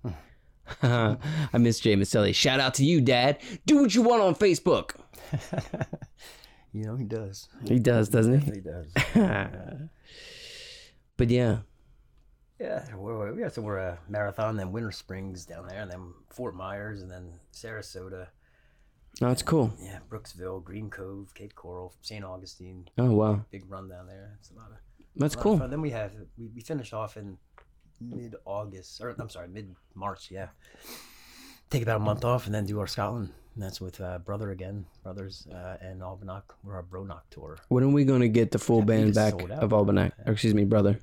I 0.84 1.58
miss 1.58 1.80
Jay 1.80 1.96
Maselli. 1.96 2.34
Shout 2.34 2.60
out 2.60 2.74
to 2.76 2.86
you, 2.86 3.02
Dad. 3.02 3.40
Do 3.66 3.82
what 3.82 3.96
you 3.96 4.02
want 4.02 4.22
on 4.22 4.36
Facebook. 4.36 4.96
You 6.72 6.86
know 6.86 6.96
he 6.96 7.06
does. 7.06 7.48
He 7.68 7.80
does, 7.80 8.10
doesn't 8.10 8.42
he? 8.42 8.52
He 8.52 8.62
does. 8.62 8.94
But 11.18 11.30
yeah, 11.30 11.58
Yeah, 12.62 12.86
we're, 12.96 13.34
we 13.34 13.42
got 13.42 13.54
to 13.56 13.62
we're 13.62 13.78
a 13.78 13.92
uh, 13.92 13.98
marathon, 14.08 14.56
then 14.56 14.72
Winter 14.72 14.92
Springs 14.92 15.46
down 15.46 15.68
there, 15.68 15.82
and 15.82 15.92
then 15.92 16.14
Fort 16.30 16.56
Myers, 16.56 17.02
and 17.02 17.12
then 17.12 17.34
Sarasota. 17.52 18.28
Oh, 19.22 19.28
that's 19.28 19.42
cool. 19.42 19.74
Yeah, 19.82 20.00
Brooksville, 20.10 20.64
Green 20.64 20.90
Cove, 20.90 21.34
Cape 21.34 21.56
Coral, 21.56 21.94
St. 22.02 22.24
Augustine. 22.24 22.88
Oh 22.98 23.12
wow, 23.12 23.44
Big 23.52 23.70
run 23.70 23.90
down 23.90 24.08
there. 24.08 24.38
It's 24.40 24.52
a 24.52 24.54
lot 24.54 24.68
of 24.72 24.78
that's 25.18 25.36
a 25.36 25.38
lot 25.40 25.42
of 25.42 25.44
cool. 25.44 25.58
fun. 25.60 25.72
Then 25.72 25.82
we 25.82 25.90
have 25.90 26.14
we, 26.38 26.48
we 26.56 26.62
finish 26.62 26.94
off 26.94 27.18
in 27.18 27.38
mid 28.02 28.36
August, 28.46 29.02
or 29.02 29.16
I'm 29.20 29.30
sorry, 29.30 29.48
mid 29.48 29.76
March. 29.96 30.30
Yeah, 30.32 30.48
take 31.70 31.84
about 31.84 31.98
a 31.98 32.00
month 32.00 32.26
off, 32.26 32.46
and 32.46 32.56
then 32.56 32.66
do 32.66 32.80
our 32.80 32.88
Scotland. 32.88 33.32
And 33.56 33.64
that's 33.64 33.82
with 33.82 34.00
uh, 34.00 34.20
brother 34.20 34.52
again, 34.52 34.86
brothers, 35.04 35.48
uh, 35.52 35.78
and 35.82 36.02
Albannach. 36.02 36.44
We're 36.64 36.76
our 36.76 36.84
Bronock 36.84 37.22
tour. 37.30 37.58
When 37.68 37.84
are 37.84 37.90
we 37.90 38.06
gonna 38.06 38.28
get 38.28 38.52
the 38.52 38.60
full 38.60 38.82
band 38.82 39.16
back 39.16 39.34
of 39.34 39.72
Albannach? 39.72 40.14
Or 40.26 40.34
excuse 40.34 40.54
me, 40.54 40.66
brother. 40.66 41.00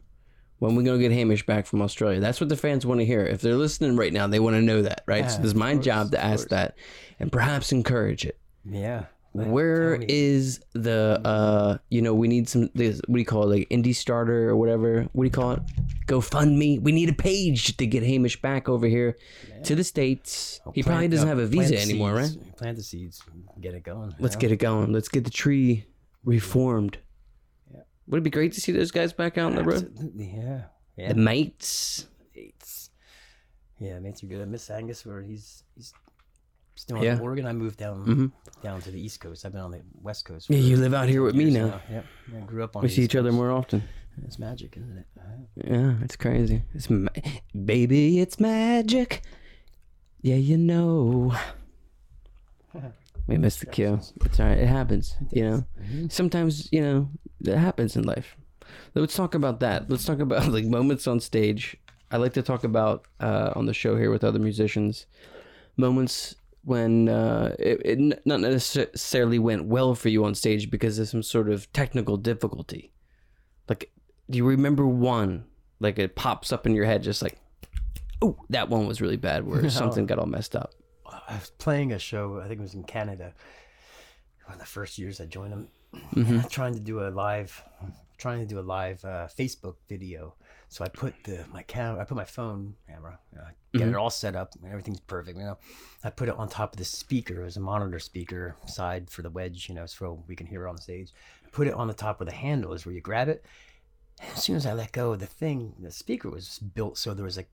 When 0.59 0.73
are 0.73 0.77
we 0.77 0.85
gonna 0.85 0.99
get 0.99 1.13
Hamish 1.13 1.45
back 1.45 1.67
from 1.67 1.83
Australia? 1.83 2.19
That's 2.19 2.41
what 2.41 2.49
the 2.49 2.57
fans 2.57 2.87
want 2.87 3.01
to 3.01 3.05
hear. 3.05 3.27
If 3.27 3.43
they're 3.43 3.57
listening 3.57 3.97
right 3.97 4.13
now, 4.13 4.27
they 4.27 4.41
want 4.41 4.57
to 4.57 4.63
know 4.63 4.83
that, 4.83 5.03
right? 5.07 5.31
so 5.31 5.43
it's 5.43 5.55
my 5.55 5.75
course, 5.75 5.85
job 5.85 6.13
to 6.13 6.25
ask 6.25 6.49
that, 6.49 6.79
and 7.21 7.31
perhaps 7.31 7.73
encourage 7.73 8.25
it. 8.25 8.39
Yeah. 8.65 9.07
Where 9.45 9.99
Tony. 9.99 10.07
the 10.73 11.21
uh 11.25 11.79
you 11.91 12.01
know 12.03 12.15
we 12.15 12.29
need 12.29 12.49
some 12.49 12.71
this 12.75 13.01
what 13.07 13.15
do 13.17 13.21
you 13.21 13.27
call 13.27 13.43
it 13.51 13.57
like 13.59 13.69
indie 13.69 13.95
starter 13.95 14.49
or 14.49 14.57
whatever 14.57 15.07
what 15.13 15.25
do 15.25 15.27
you 15.27 15.31
call 15.31 15.53
it 15.53 15.61
GoFundMe 16.07 16.81
we 16.81 16.93
need 16.93 17.09
a 17.09 17.13
page 17.13 17.77
to 17.77 17.87
get 17.87 18.03
Hamish 18.03 18.41
back 18.41 18.69
over 18.69 18.87
here 18.87 19.17
to 19.65 19.75
the 19.75 19.85
states 19.85 20.61
he 20.75 20.83
probably 20.83 21.09
doesn't 21.09 21.27
uh, 21.27 21.31
have 21.31 21.39
a 21.39 21.47
visa 21.47 21.79
anymore 21.81 22.15
right. 22.15 22.57
Plant 22.57 22.77
the 22.79 22.83
seeds, 22.83 23.23
get 23.61 23.75
it 23.75 23.83
going. 23.83 24.15
let's 24.19 24.35
know? 24.37 24.41
get 24.41 24.53
it 24.53 24.57
going 24.59 24.93
let's 24.93 25.09
get 25.09 25.25
the 25.25 25.31
tree 25.31 25.85
reformed 26.25 26.99
Yeah. 27.73 27.81
would 28.07 28.19
it 28.19 28.25
be 28.25 28.31
great 28.31 28.53
to 28.53 28.61
see 28.61 28.73
those 28.73 28.91
guys 28.91 29.13
back 29.13 29.37
out 29.39 29.47
on 29.51 29.57
the 29.57 29.65
road 29.65 30.13
Yeah. 30.17 30.63
Yeah. 30.97 31.09
the 31.09 31.15
mates 31.15 32.07
mates. 32.35 32.91
Yeah, 33.79 33.99
mates 33.99 34.23
are 34.23 34.27
good. 34.27 34.41
I 34.41 34.47
miss 34.47 34.71
Angus 34.71 35.05
where 35.05 35.23
he's 35.23 35.63
he's 35.75 35.93
still 36.77 37.03
Yeah. 37.03 37.15
in 37.15 37.21
Oregon. 37.21 37.47
I 37.47 37.53
moved 37.53 37.79
down 37.79 38.07
Mhm. 38.07 38.33
down 38.63 38.81
to 38.83 38.91
the 38.91 39.01
East 39.01 39.21
Coast. 39.21 39.45
I've 39.45 39.53
been 39.53 39.61
on 39.63 39.73
the 39.73 39.83
West 40.03 40.25
Coast. 40.25 40.49
yeah 40.51 40.59
you 40.59 40.77
live 40.77 40.95
out 40.95 41.09
here 41.09 41.23
with 41.23 41.35
me 41.35 41.45
years 41.45 41.55
now 41.55 41.81
Yep. 41.91 42.05
Yeah, 42.33 42.39
I 42.39 42.41
grew 42.43 42.63
up 42.65 42.77
on. 42.77 42.83
we 42.83 42.89
see 42.89 43.03
each 43.03 43.17
other 43.17 43.33
more 43.33 43.51
often 43.51 43.83
It's 44.25 44.39
magic, 44.39 44.77
isn't 44.79 44.99
it? 44.99 45.07
Uh, 45.19 45.23
Yeah, 45.75 45.95
it's 46.05 46.17
crazy. 46.17 46.63
It's 46.75 46.89
ma- 46.89 47.11
baby, 47.65 48.21
it's 48.21 48.39
magic. 48.41 49.23
Yeah, 50.23 50.37
you 50.37 50.57
know. 50.57 51.35
We 53.29 53.37
missed 53.39 53.59
the 53.61 53.67
cue. 53.67 53.99
It's 54.25 54.39
all 54.39 54.47
right. 54.47 54.59
It 54.59 54.69
happens. 54.69 55.17
You 55.33 55.43
know. 55.45 55.65
Sometimes 56.09 56.69
you 56.73 56.81
know 56.81 57.09
it 57.45 57.57
happens 57.57 57.97
in 57.97 58.05
life. 58.05 58.37
Let's 58.95 59.17
talk 59.17 59.35
about 59.35 59.59
that. 59.61 59.91
Let's 59.91 60.05
talk 60.05 60.21
about 60.21 60.47
like 60.57 60.65
moments 60.65 61.07
on 61.09 61.19
stage. 61.21 61.77
I 62.11 62.19
like 62.19 62.35
to 62.35 62.43
talk 62.43 62.63
about 62.63 63.07
uh, 63.19 63.51
on 63.57 63.67
the 63.67 63.75
show 63.75 63.97
here 63.97 64.11
with 64.13 64.23
other 64.23 64.39
musicians 64.39 65.07
moments 65.77 66.37
when 66.67 67.09
uh, 67.09 67.55
it, 67.61 67.81
it 67.85 68.27
not 68.27 68.41
necessarily 68.41 69.39
went 69.39 69.67
well 69.67 69.95
for 69.95 70.09
you 70.09 70.25
on 70.25 70.35
stage 70.35 70.69
because 70.69 70.99
of 70.99 71.09
some 71.09 71.23
sort 71.23 71.49
of 71.49 71.73
technical 71.73 72.17
difficulty. 72.17 72.93
Like, 73.69 73.93
do 74.29 74.37
you 74.37 74.45
remember 74.45 74.85
one? 74.85 75.45
Like 75.79 75.97
it 76.01 76.17
pops 76.17 76.53
up 76.53 76.67
in 76.67 76.75
your 76.75 76.85
head, 76.85 77.05
just 77.05 77.23
like, 77.23 77.39
oh, 78.21 78.37
that 78.51 78.69
one 78.69 78.89
was 78.89 79.01
really 79.01 79.17
bad, 79.17 79.47
where 79.47 79.71
something 79.71 80.07
got 80.07 80.19
all 80.19 80.27
messed 80.27 80.57
up. 80.57 80.75
I 81.07 81.35
was 81.35 81.51
playing 81.59 81.93
a 81.93 82.01
show. 82.01 82.41
I 82.41 82.49
think 82.49 82.59
it 82.59 82.63
was 82.63 82.75
in 82.75 82.83
Canada. 82.83 83.33
One 84.47 84.55
of 84.55 84.61
the 84.61 84.67
first 84.67 84.99
years 84.99 85.21
I 85.21 85.27
joined 85.27 85.53
them, 85.53 85.69
Mm-hmm. 86.15 86.41
trying 86.51 86.75
to 86.75 86.81
do 86.81 87.01
a 87.01 87.11
live, 87.11 87.63
trying 88.19 88.41
to 88.41 88.47
do 88.47 88.59
a 88.59 88.67
live 88.67 89.05
uh, 89.05 89.29
Facebook 89.39 89.77
video. 89.89 90.35
So 90.77 90.85
I 90.85 90.89
put 90.89 91.15
the 91.25 91.43
my 91.55 91.63
camera, 91.63 92.03
I 92.03 92.05
put 92.05 92.19
my 92.19 92.25
phone 92.27 92.75
camera, 92.87 93.19
uh, 93.35 93.45
get 93.73 93.85
Mm-hmm. 93.85 93.89
it 93.89 93.97
all 93.97 94.11
set 94.11 94.37
up, 94.37 94.55
and 94.57 94.71
everything's 94.71 95.01
perfect. 95.01 95.39
You 95.39 95.45
know, 95.45 95.59
I 96.05 96.11
put 96.11 96.29
it 96.29 96.37
on 96.37 96.51
top 96.51 96.75
of 96.75 96.79
the 96.79 96.85
speaker. 96.85 97.41
It 97.41 97.45
was 97.45 97.57
a 97.57 97.61
monitor 97.61 97.99
speaker 97.99 98.57
side 98.67 99.09
for 99.09 99.23
the 99.23 99.31
wedge. 99.31 99.71
You 99.71 99.75
know, 99.75 99.87
so 99.87 100.23
we 100.29 100.37
can 100.37 100.47
hear 100.47 100.67
it 100.67 100.69
on 100.69 100.77
the 100.77 100.83
stage. 100.83 101.15
Put 101.51 101.67
it 101.67 101.73
on 101.73 101.89
the 101.89 101.95
top 101.95 102.21
where 102.21 102.27
the 102.27 102.33
handle 102.33 102.75
is, 102.75 102.85
where 102.85 102.95
you 102.95 103.01
grab 103.01 103.31
it. 103.31 103.43
And 104.21 104.31
as 104.37 104.43
soon 104.43 104.57
as 104.57 104.67
I 104.67 104.75
let 104.75 104.93
go, 104.93 105.17
the 105.17 105.25
thing, 105.25 105.73
the 105.81 105.91
speaker 105.91 106.29
was 106.29 106.59
built 106.59 106.99
so 106.99 107.15
there 107.15 107.25
was 107.25 107.39
like 107.39 107.49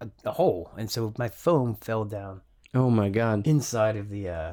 a, 0.00 0.08
a 0.24 0.30
hole, 0.30 0.70
and 0.78 0.88
so 0.88 1.12
my 1.18 1.28
phone 1.28 1.74
fell 1.74 2.04
down 2.04 2.42
Oh 2.72 2.90
my 2.90 3.08
god! 3.08 3.44
inside 3.44 3.96
of 3.96 4.08
the 4.08 4.28
uh, 4.28 4.52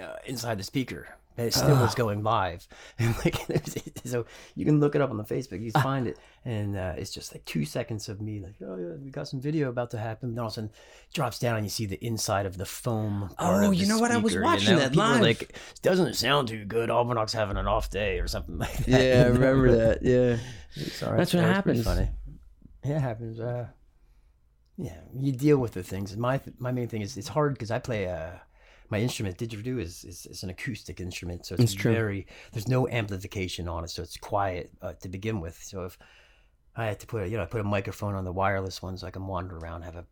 uh 0.00 0.16
inside 0.26 0.58
the 0.58 0.64
speaker 0.64 1.06
and 1.36 1.46
it 1.48 1.52
still 1.54 1.76
was 1.76 1.94
going 1.94 2.22
live 2.22 2.66
and 2.98 3.14
like 3.24 3.36
so 4.04 4.24
you 4.54 4.64
can 4.64 4.78
look 4.80 4.94
it 4.94 5.00
up 5.00 5.10
on 5.10 5.16
the 5.16 5.24
facebook 5.24 5.60
you 5.60 5.70
find 5.72 6.06
it 6.06 6.18
and 6.44 6.76
uh, 6.76 6.92
it's 6.96 7.10
just 7.10 7.34
like 7.34 7.44
two 7.44 7.64
seconds 7.64 8.08
of 8.08 8.20
me 8.20 8.40
like 8.40 8.54
oh 8.64 8.76
yeah 8.76 8.94
we 9.02 9.10
got 9.10 9.26
some 9.26 9.40
video 9.40 9.68
about 9.68 9.90
to 9.90 9.98
happen 9.98 10.34
then 10.34 10.38
all 10.40 10.46
of 10.46 10.52
a 10.52 10.54
sudden 10.54 10.70
it 10.70 11.14
drops 11.14 11.38
down 11.38 11.56
and 11.56 11.64
you 11.66 11.70
see 11.70 11.86
the 11.86 12.02
inside 12.04 12.46
of 12.46 12.56
the 12.56 12.66
foam 12.66 13.30
Oh, 13.38 13.70
you 13.70 13.86
know 13.86 13.98
what? 13.98 14.10
I 14.10 14.16
was 14.18 14.36
watching 14.38 14.76
that 14.76 14.92
People 14.92 15.08
live. 15.08 15.20
like 15.22 15.58
doesn't 15.82 16.14
sound 16.14 16.48
too 16.48 16.64
good 16.64 16.88
Albannach's 16.90 17.32
having 17.32 17.56
an 17.56 17.66
off 17.66 17.90
day 17.90 18.18
or 18.20 18.28
something 18.28 18.58
like 18.58 18.76
that 18.84 18.88
Yeah, 18.88 19.24
I 19.24 19.28
remember 19.28 19.76
that. 19.76 20.02
Yeah, 20.02 20.36
Sorry, 20.90 21.16
That's 21.18 21.32
what 21.34 21.40
that 21.40 21.54
happens. 21.54 21.84
Funny. 21.84 22.08
Yeah, 22.84 22.96
it 22.96 23.00
happens. 23.00 23.40
Uh, 23.40 23.66
yeah, 24.76 24.98
you 25.18 25.32
deal 25.32 25.58
with 25.58 25.72
the 25.72 25.82
things. 25.82 26.16
My 26.16 26.40
my 26.58 26.72
main 26.72 26.88
thing 26.88 27.00
is 27.02 27.16
it's 27.16 27.28
hard 27.28 27.54
because 27.54 27.70
I 27.70 27.78
play 27.78 28.08
uh, 28.08 28.32
my 28.90 28.98
instrument 29.00 29.38
didgeridoo 29.38 29.80
is, 29.80 30.04
is 30.04 30.26
is 30.26 30.42
an 30.42 30.50
acoustic 30.50 31.00
instrument, 31.00 31.46
so 31.46 31.54
it's, 31.54 31.72
It's 31.72 31.82
very 31.82 32.26
there's 32.52 32.68
no 32.68 32.88
amplification 32.88 33.68
on 33.68 33.84
it, 33.84 33.90
so 33.90 34.02
it's 34.02 34.16
quiet 34.16 34.70
uh, 34.82 34.92
to 35.00 35.08
begin 35.08 35.40
with. 35.40 35.62
So 35.62 35.84
if 35.84 35.98
I 36.76 36.86
had 36.86 37.00
to 37.00 37.06
put 37.06 37.22
a, 37.22 37.28
you 37.28 37.36
know 37.36 37.42
I 37.42 37.46
put 37.46 37.60
a 37.60 37.64
microphone 37.64 38.14
on 38.14 38.24
the 38.24 38.32
wireless 38.32 38.82
one 38.82 38.96
so 38.96 39.06
I 39.06 39.10
can 39.10 39.26
wander 39.26 39.56
around, 39.56 39.82
have 39.82 39.96
a 39.96 40.04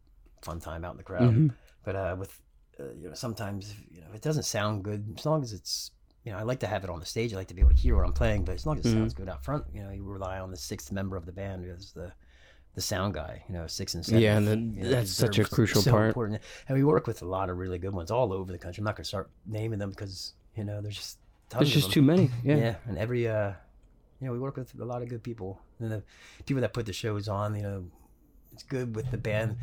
fun 0.42 0.60
time 0.60 0.84
out 0.84 0.92
in 0.92 0.96
the 0.96 1.02
crowd. 1.04 1.32
Mm-hmm. 1.32 1.48
But 1.84 1.96
uh, 1.96 2.16
with 2.18 2.40
uh, 2.80 2.92
you 2.96 3.08
know 3.08 3.14
sometimes 3.14 3.74
you 3.90 4.00
know 4.00 4.08
it 4.14 4.22
doesn't 4.22 4.44
sound 4.44 4.84
good 4.84 5.14
as 5.18 5.26
long 5.26 5.42
as 5.42 5.52
it's 5.52 5.90
you 6.24 6.32
know 6.32 6.38
I 6.38 6.42
like 6.42 6.60
to 6.60 6.66
have 6.66 6.84
it 6.84 6.90
on 6.90 7.00
the 7.00 7.06
stage. 7.06 7.32
I 7.32 7.36
like 7.36 7.48
to 7.48 7.54
be 7.54 7.60
able 7.60 7.70
to 7.70 7.76
hear 7.76 7.96
what 7.96 8.06
I'm 8.06 8.12
playing, 8.12 8.44
but 8.44 8.54
as 8.54 8.64
long 8.66 8.78
as 8.78 8.86
it 8.86 8.88
Mm-hmm. 8.88 8.98
sounds 9.00 9.14
good 9.14 9.28
out 9.28 9.44
front, 9.44 9.64
you 9.74 9.82
know 9.82 9.90
you 9.90 10.02
rely 10.04 10.38
on 10.40 10.50
the 10.50 10.56
sixth 10.56 10.92
member 10.92 11.16
of 11.16 11.26
the 11.26 11.32
band 11.32 11.64
as 11.70 11.92
the 11.92 12.12
the 12.74 12.80
sound 12.80 13.14
guy. 13.14 13.42
You 13.48 13.54
know 13.54 13.66
six 13.66 13.94
and 13.94 14.04
seven. 14.04 14.20
Yeah, 14.22 14.36
and 14.36 14.46
then 14.48 14.76
that's 14.80 15.10
such 15.10 15.38
a 15.38 15.44
crucial 15.44 15.82
part. 15.82 16.08
Important. 16.08 16.40
And 16.68 16.76
we 16.76 16.84
work 16.84 17.06
with 17.06 17.22
a 17.22 17.26
lot 17.26 17.50
of 17.50 17.58
really 17.58 17.78
good 17.78 17.92
ones 17.94 18.10
all 18.10 18.32
over 18.32 18.50
the 18.52 18.58
country. 18.58 18.80
I'm 18.80 18.84
not 18.84 18.96
going 18.96 19.04
to 19.04 19.08
start 19.08 19.30
naming 19.46 19.78
them 19.78 19.90
because 19.90 20.34
you 20.56 20.64
know 20.64 20.80
there's 20.80 20.96
just 20.96 21.18
tons 21.50 21.60
there's 21.60 21.72
just 21.74 21.86
them. 21.86 21.92
too 21.94 22.02
many. 22.02 22.30
Yeah. 22.44 22.56
Yeah, 22.56 22.74
and 22.86 22.98
every 22.98 23.28
uh, 23.28 23.52
you 24.20 24.26
know, 24.26 24.32
we 24.32 24.38
work 24.38 24.56
with 24.56 24.72
a 24.80 24.84
lot 24.84 25.02
of 25.02 25.08
good 25.08 25.22
people, 25.22 25.60
and 25.80 25.90
the 25.90 26.02
people 26.46 26.60
that 26.60 26.72
put 26.72 26.86
the 26.86 26.92
shows 26.92 27.28
on, 27.28 27.56
you 27.56 27.62
know, 27.62 27.84
it's 28.52 28.62
good 28.62 28.94
with 28.94 29.10
the 29.10 29.18
band. 29.18 29.56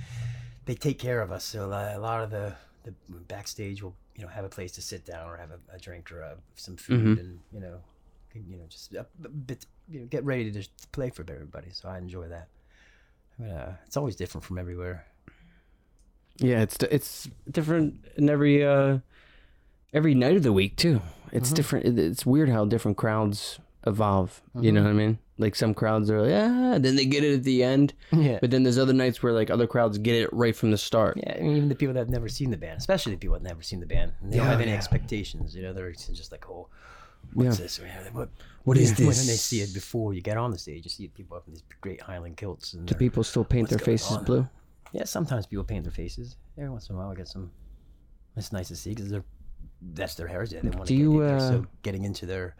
They 0.66 0.76
take 0.76 1.00
care 1.00 1.22
of 1.22 1.32
us, 1.32 1.44
so 1.46 1.66
a 1.68 1.98
lot 2.00 2.24
of 2.24 2.30
the 2.30 2.56
the 2.84 2.94
backstage 3.28 3.82
will, 3.84 3.96
you 4.16 4.24
know, 4.24 4.30
have 4.30 4.46
a 4.46 4.50
place 4.50 4.72
to 4.74 4.82
sit 4.82 5.06
down 5.06 5.28
or 5.28 5.36
have 5.38 5.52
a, 5.52 5.60
a 5.76 5.80
drink 5.80 6.12
or 6.12 6.24
uh 6.24 6.36
some 6.56 6.76
food, 6.78 7.00
Mm-hmm. 7.18 7.20
and 7.20 7.40
you 7.52 7.60
know, 7.60 7.80
you 8.34 8.58
know, 8.58 8.66
just 8.70 8.94
a, 8.94 9.06
a 9.24 9.30
bit, 9.30 9.66
you 9.90 10.02
know, 10.02 10.06
get 10.06 10.24
ready 10.24 10.44
to 10.46 10.52
just 10.52 10.92
play 10.92 11.10
for 11.10 11.24
everybody. 11.30 11.70
So 11.72 11.90
I 11.90 11.98
enjoy 11.98 12.28
that. 12.28 12.48
But, 13.40 13.50
uh, 13.50 13.72
it's 13.88 13.96
always 13.98 14.16
different 14.16 14.44
from 14.46 14.58
everywhere. 14.58 15.06
Yeah, 16.38 16.62
it's 16.62 16.78
it's 16.84 17.30
different 17.50 18.06
in 18.16 18.30
every 18.30 18.66
uh 18.66 19.00
every 19.94 20.16
night 20.16 20.38
of 20.38 20.44
the 20.44 20.54
week 20.54 20.76
too. 20.78 21.02
It's 21.32 21.52
different. 21.52 22.00
It's 22.00 22.26
weird 22.26 22.50
how 22.50 22.66
different 22.66 22.98
crowds 22.98 23.60
evolve. 23.86 24.42
You 24.60 24.72
know 24.72 24.84
what 24.84 24.90
I 24.90 24.94
mean? 24.94 25.20
Like 25.38 25.56
some 25.56 25.74
crowds 25.74 26.10
are 26.10 26.22
like, 26.22 26.32
yeah, 26.32 26.78
then 26.80 26.96
they 26.96 27.06
get 27.06 27.24
it 27.24 27.34
at 27.34 27.44
the 27.44 27.64
end. 27.64 27.94
Yeah. 28.12 28.40
But 28.42 28.52
then 28.52 28.64
there's 28.64 28.78
other 28.78 28.94
nights 28.94 29.22
where 29.24 29.32
like 29.32 29.50
other 29.50 29.68
crowds 29.68 29.98
get 29.98 30.16
it 30.16 30.30
right 30.34 30.56
from 30.56 30.72
the 30.72 30.78
start. 30.78 31.18
Yeah, 31.18 31.36
I 31.38 31.42
mean, 31.42 31.56
even 31.58 31.70
the 31.70 31.76
people 31.76 31.94
that 31.94 32.00
have 32.00 32.10
never 32.10 32.28
seen 32.30 32.52
the 32.52 32.58
band, 32.58 32.78
especially 32.80 33.14
the 33.14 33.20
people 33.20 33.36
that 33.36 33.42
have 33.44 33.52
never 33.56 33.62
seen 33.62 33.80
the 33.80 33.86
band, 33.86 34.14
and 34.22 34.32
they 34.34 34.38
don't 34.38 34.46
Yeah, 34.48 34.52
have 34.52 34.62
any 34.62 34.72
yeah. 34.72 34.78
expectations. 34.78 35.56
You 35.56 35.64
know, 35.64 35.72
they're 35.74 35.92
just 35.92 36.32
like, 36.32 36.50
"Oh, 36.50 36.68
what's 37.34 37.60
Yeah. 37.60 37.64
this? 37.64 37.80
What, 38.12 38.30
What 38.64 38.78
is 38.78 38.98
When 39.00 39.08
they 39.08 39.14
see 39.38 39.62
it 39.62 39.74
before 39.74 40.14
you 40.14 40.22
get 40.22 40.38
on 40.38 40.52
the 40.52 40.58
stage, 40.58 40.84
you 40.86 40.90
see 40.90 41.08
people 41.08 41.38
up 41.38 41.48
in 41.48 41.54
these 41.54 41.64
great 41.82 42.02
Highland 42.02 42.38
kilts. 42.38 42.74
And 42.74 42.88
Do 42.88 42.96
people 42.96 43.24
still 43.24 43.44
paint 43.46 43.70
their 43.70 43.80
faces 43.80 44.18
on? 44.18 44.24
blue? 44.26 44.48
yeah, 44.92 45.06
sometimes 45.06 45.46
people 45.46 45.64
paint 45.64 45.84
their 45.84 45.92
faces. 45.92 46.36
Every 46.58 46.70
once 46.70 46.90
in 46.90 46.96
a 46.96 46.98
while, 47.00 47.10
I 47.12 47.16
get 47.16 47.28
some. 47.28 47.52
It's 48.36 48.52
nice 48.52 48.68
to 48.70 48.76
see 48.76 48.92
because 48.92 49.10
they're 49.10 49.26
that's 49.82 50.16
their 50.16 50.28
heritage. 50.28 50.62
They 50.62 50.70
want 50.70 50.88
Do 50.88 50.94
to 50.96 51.04
get, 51.04 51.12
you, 51.14 51.24
they're 51.24 51.36
uh, 51.38 51.40
so 51.40 51.66
getting 51.84 52.04
into 52.06 52.26
their 52.26 52.56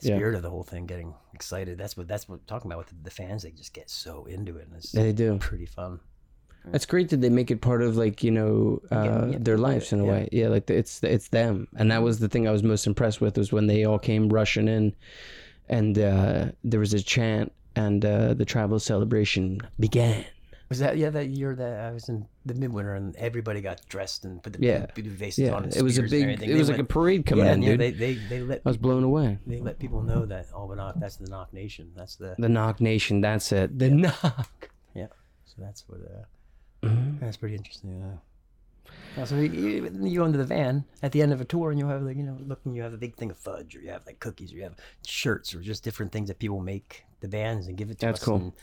Yeah. 0.00 0.14
spirit 0.16 0.34
of 0.34 0.42
the 0.42 0.50
whole 0.50 0.62
thing, 0.62 0.86
getting 0.86 1.14
excited. 1.34 1.78
That's 1.78 1.96
what 1.96 2.08
that's 2.08 2.28
what 2.28 2.40
we're 2.40 2.44
talking 2.46 2.70
about 2.70 2.78
with 2.78 2.88
the, 2.88 3.02
the 3.04 3.10
fans. 3.10 3.42
They 3.42 3.50
just 3.50 3.72
get 3.72 3.90
so 3.90 4.24
into 4.26 4.56
it, 4.56 4.66
and 4.68 4.76
it's 4.76 4.94
Yeah, 4.94 5.02
they 5.02 5.12
do. 5.12 5.36
pretty 5.38 5.66
fun. 5.66 6.00
It's 6.72 6.86
great 6.86 7.08
that 7.10 7.20
they 7.20 7.30
make 7.30 7.50
it 7.50 7.60
part 7.60 7.82
of 7.82 7.96
like 7.96 8.22
you 8.22 8.30
know 8.30 8.80
uh, 8.92 9.28
yeah, 9.30 9.38
their 9.40 9.58
lives 9.58 9.92
in 9.92 10.00
a 10.00 10.04
yeah. 10.04 10.10
way. 10.10 10.28
Yeah, 10.32 10.48
like 10.48 10.68
it's 10.70 11.02
it's 11.02 11.28
them, 11.28 11.68
and 11.76 11.90
that 11.90 12.02
was 12.02 12.18
the 12.20 12.28
thing 12.28 12.46
I 12.46 12.50
was 12.52 12.62
most 12.62 12.86
impressed 12.86 13.20
with 13.20 13.36
was 13.38 13.52
when 13.52 13.66
they 13.66 13.84
all 13.84 13.98
came 13.98 14.28
rushing 14.28 14.68
in, 14.68 14.94
and 15.68 15.98
uh, 15.98 16.46
there 16.62 16.80
was 16.80 16.92
a 16.94 17.02
chant, 17.02 17.52
and 17.76 18.04
uh, 18.04 18.34
the 18.34 18.44
tribal 18.44 18.78
celebration 18.78 19.60
began. 19.78 20.24
Was 20.68 20.78
that 20.78 20.96
yeah 20.98 21.10
that 21.10 21.30
year 21.30 21.56
that 21.56 21.80
I 21.80 21.90
was 21.90 22.08
in 22.08 22.26
the 22.46 22.54
midwinter 22.54 22.94
and 22.94 23.16
everybody 23.16 23.60
got 23.60 23.80
dressed 23.88 24.24
and 24.24 24.40
put 24.40 24.52
the 24.52 24.60
Yeah. 24.64 24.86
big, 24.94 25.10
faces 25.18 25.46
Yeah, 25.46 25.54
on. 25.54 25.64
And 25.64 25.74
it 25.74 25.82
was 25.82 25.98
a 25.98 26.02
big. 26.02 26.28
It 26.28 26.38
They 26.38 26.54
was 26.54 26.68
like 26.70 26.78
a 26.78 26.84
parade 26.84 27.26
coming 27.26 27.44
yeah, 27.44 27.54
in, 27.54 27.62
yeah, 27.62 27.70
dude. 27.70 27.80
They, 27.80 27.90
they 27.90 28.14
they 28.14 28.40
let 28.40 28.62
I 28.64 28.68
was 28.68 28.76
blown 28.76 29.02
away. 29.02 29.38
they 29.48 29.58
let 29.58 29.80
people 29.80 30.02
know 30.02 30.24
that 30.26 30.48
Albannach 30.52 31.00
that's 31.00 31.16
the 31.16 31.28
Knock 31.28 31.52
Nation. 31.52 31.90
That's 31.96 32.14
the 32.14 32.36
The 32.38 32.48
Knock 32.48 32.80
Nation. 32.80 33.20
That's 33.20 33.50
it. 33.50 33.76
The 33.76 33.90
Knock. 33.90 34.70
yeah. 34.94 35.08
So 35.44 35.56
that's 35.58 35.88
what 35.88 36.02
uh, 36.02 36.22
Mhm. 36.82 37.20
that's 37.20 37.36
pretty 37.36 37.54
interesting. 37.56 38.18
Yeah, 39.16 39.24
so 39.24 39.36
you, 39.36 39.90
you, 40.02 40.18
go 40.18 40.24
into 40.24 40.38
the 40.38 40.44
van 40.44 40.84
at 41.02 41.12
the 41.12 41.20
end 41.20 41.32
of 41.32 41.40
a 41.40 41.44
tour 41.44 41.70
and 41.70 41.78
you 41.78 41.86
have 41.88 42.02
like 42.02 42.16
you 42.16 42.22
know 42.22 42.38
looking, 42.46 42.74
you 42.74 42.82
have 42.82 42.92
a 42.94 42.96
big 42.96 43.16
thing 43.16 43.30
of 43.30 43.36
fudge 43.38 43.74
or 43.76 43.80
you 43.80 43.90
have 43.90 44.06
like 44.06 44.20
cookies 44.20 44.52
or 44.52 44.56
you 44.56 44.62
have 44.62 44.76
shirts 45.04 45.54
or 45.54 45.60
just 45.60 45.82
different 45.84 46.12
things 46.12 46.28
that 46.28 46.38
people 46.38 46.60
make 46.60 47.04
the 47.20 47.28
bands 47.28 47.66
and 47.66 47.76
give 47.76 47.90
it 47.90 47.98
to 48.00 48.06
That's 48.06 48.20
us. 48.20 48.24
cool. 48.24 48.54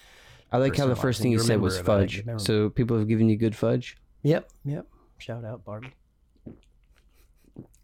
I 0.51 0.57
like 0.57 0.75
how 0.77 0.87
the 0.87 0.95
first 0.95 1.21
thing 1.21 1.31
you 1.31 1.39
said 1.39 1.59
was 1.59 1.77
it, 1.77 1.85
fudge. 1.85 2.23
So 2.37 2.69
people 2.69 2.97
have 2.97 3.07
given 3.07 3.27
you 3.29 3.35
good 3.35 3.55
fudge. 3.55 3.97
Yep, 4.23 4.49
yep. 4.65 4.87
Shout 5.17 5.43
out 5.43 5.63
Barbie. 5.65 5.93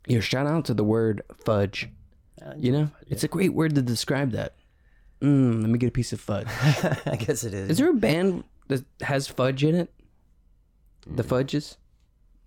Your 0.07 0.21
shout 0.21 0.47
out 0.47 0.65
to 0.65 0.73
the 0.73 0.83
word 0.83 1.21
fudge. 1.45 1.89
Uh, 2.45 2.53
You 2.57 2.71
know, 2.71 2.91
it's 3.07 3.23
a 3.23 3.27
great 3.27 3.53
word 3.53 3.75
to 3.75 3.81
describe 3.81 4.31
that. 4.31 4.55
Mm, 5.21 5.61
let 5.61 5.69
me 5.69 5.77
get 5.77 5.87
a 5.87 5.91
piece 5.91 6.11
of 6.13 6.19
fudge. 6.19 6.47
I 7.05 7.15
guess 7.17 7.43
it 7.43 7.53
is. 7.53 7.69
Is 7.71 7.77
there 7.77 7.89
a 7.89 7.93
band 7.93 8.43
that 8.67 8.83
has 9.01 9.27
fudge 9.27 9.63
in 9.63 9.75
it? 9.75 9.93
Mm. 11.09 11.17
The 11.17 11.23
fudges? 11.23 11.77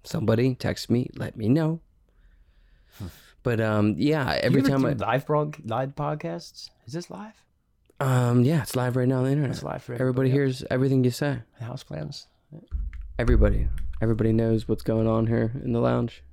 Somebody 0.04 0.54
text 0.54 0.90
me, 0.90 1.10
let 1.16 1.36
me 1.36 1.48
know. 1.48 1.80
But 3.42 3.60
um, 3.60 3.94
yeah, 3.96 4.36
every 4.42 4.60
time 4.60 4.84
I 4.84 4.94
live 4.94 5.24
prog- 5.24 5.60
live 5.64 5.94
podcasts. 5.94 6.68
Is 6.84 6.92
this 6.94 7.10
live? 7.10 7.34
um, 8.00 8.42
yeah, 8.42 8.62
it's 8.62 8.74
live 8.74 8.96
right 8.96 9.06
now 9.06 9.18
on 9.18 9.24
the 9.24 9.30
internet. 9.30 9.52
It's 9.52 9.62
live 9.62 9.84
for 9.84 9.94
Everybody 9.94 10.30
hears 10.30 10.64
everything 10.68 11.04
you 11.04 11.12
say. 11.12 11.42
House 11.60 11.84
plans. 11.84 12.26
Everybody, 13.20 13.68
everybody 14.02 14.32
knows 14.32 14.66
what's 14.66 14.82
going 14.82 15.06
on 15.06 15.28
here 15.28 15.52
in 15.64 15.72
the 15.72 15.78
lounge. 15.78 16.24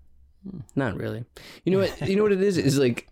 Not 0.75 0.97
really. 0.97 1.23
You 1.65 1.73
know 1.73 1.79
what? 1.79 2.01
You 2.01 2.15
know 2.15 2.23
what 2.23 2.31
it 2.31 2.41
is? 2.41 2.57
Is 2.57 2.79
like 2.79 3.07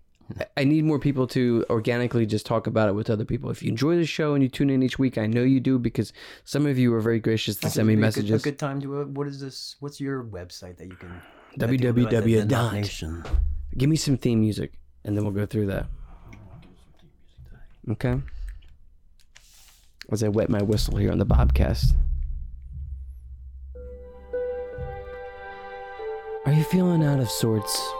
I- 0.58 0.64
need 0.64 0.84
more 0.86 1.00
people 1.00 1.28
to 1.28 1.66
organically 1.70 2.26
just 2.26 2.46
talk 2.46 2.68
about 2.68 2.90
it 2.90 2.94
with 2.94 3.10
other 3.10 3.26
people. 3.26 3.50
If 3.50 3.62
you 3.64 3.70
enjoy 3.70 3.96
the 3.96 4.06
show 4.06 4.34
and 4.34 4.44
you 4.44 4.50
tune 4.50 4.70
in 4.70 4.84
each 4.84 4.98
week, 5.00 5.18
I 5.18 5.26
know 5.28 5.44
you 5.44 5.60
do 5.60 5.80
because 5.80 6.14
some 6.44 6.66
of 6.66 6.78
you 6.78 6.94
are 6.94 7.02
very 7.02 7.20
gracious 7.20 7.56
to 7.58 7.70
send 7.70 7.88
me 7.88 7.94
a 7.94 7.96
good- 7.98 8.02
messages. 8.02 8.42
A 8.42 8.44
good, 8.44 8.60
time 8.60 8.82
to. 8.82 9.02
Uh, 9.02 9.06
what 9.06 9.28
is 9.28 9.40
this? 9.40 9.76
What's 9.80 10.00
your 10.00 10.24
website 10.24 10.78
that 10.78 10.88
you 10.88 10.96
can? 10.96 11.22
www. 11.58 11.70
people 11.80 12.04
know 12.04 12.10
that 12.10 12.24
the 12.24 12.46
dot- 12.46 12.74
Nation. 12.74 13.24
Give 13.78 13.90
me 13.90 13.96
some 13.96 14.18
theme 14.18 14.40
music, 14.42 14.74
and 15.04 15.16
then 15.18 15.24
we'll 15.24 15.34
go 15.34 15.46
through 15.46 15.68
that. 15.68 15.88
Okay. 17.90 18.22
As 20.12 20.24
I 20.24 20.28
wet 20.28 20.50
my 20.50 20.62
whistle 20.62 20.98
here 20.98 21.12
on 21.12 21.18
the 21.18 21.26
Bobcast. 21.26 21.94
Are 26.46 26.54
you 26.54 26.64
feeling 26.64 27.04
out 27.04 27.20
of 27.20 27.30
sorts? 27.30 27.92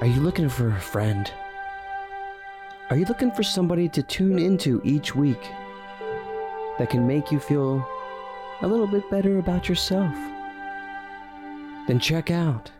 Are 0.00 0.06
you 0.06 0.20
looking 0.20 0.48
for 0.48 0.68
a 0.70 0.80
friend? 0.80 1.30
Are 2.90 2.96
you 2.96 3.04
looking 3.06 3.30
for 3.32 3.42
somebody 3.42 3.88
to 3.90 4.02
tune 4.02 4.38
into 4.38 4.80
each 4.84 5.14
week 5.14 5.40
that 6.78 6.90
can 6.90 7.06
make 7.06 7.30
you 7.32 7.38
feel 7.38 7.86
a 8.60 8.66
little 8.66 8.86
bit 8.86 9.08
better 9.10 9.38
about 9.38 9.68
yourself? 9.68 10.14
Then 11.86 11.98
check 11.98 12.30
out 12.30 12.70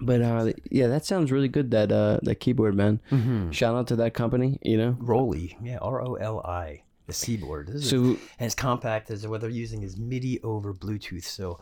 But 0.00 0.22
uh, 0.22 0.52
yeah, 0.70 0.88
that 0.88 1.04
sounds 1.04 1.30
really 1.30 1.48
good. 1.48 1.70
That 1.70 1.92
uh, 1.92 2.18
that 2.22 2.36
keyboard 2.36 2.74
man. 2.74 3.00
Mm-hmm. 3.10 3.50
Shout 3.50 3.74
out 3.76 3.86
to 3.88 3.96
that 3.96 4.14
company. 4.14 4.58
You 4.62 4.76
know. 4.76 4.96
ROLI, 5.00 5.56
yeah, 5.62 5.78
R 5.80 6.02
O 6.02 6.14
L 6.14 6.40
I, 6.40 6.82
the 7.06 7.12
is 7.12 7.88
So 7.88 7.98
and 8.04 8.18
it's 8.40 8.54
compact. 8.54 9.10
As 9.10 9.26
what 9.26 9.40
they're 9.40 9.50
using 9.50 9.82
is 9.82 9.96
MIDI 9.96 10.42
over 10.42 10.74
Bluetooth, 10.74 11.24
so 11.24 11.60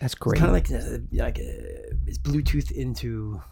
that's 0.00 0.14
great. 0.14 0.38
kind 0.38 0.48
of 0.48 0.54
like 0.54 0.70
uh, 0.70 0.98
like 1.12 1.38
uh, 1.38 1.94
it's 2.06 2.18
Bluetooth 2.18 2.70
into 2.70 3.42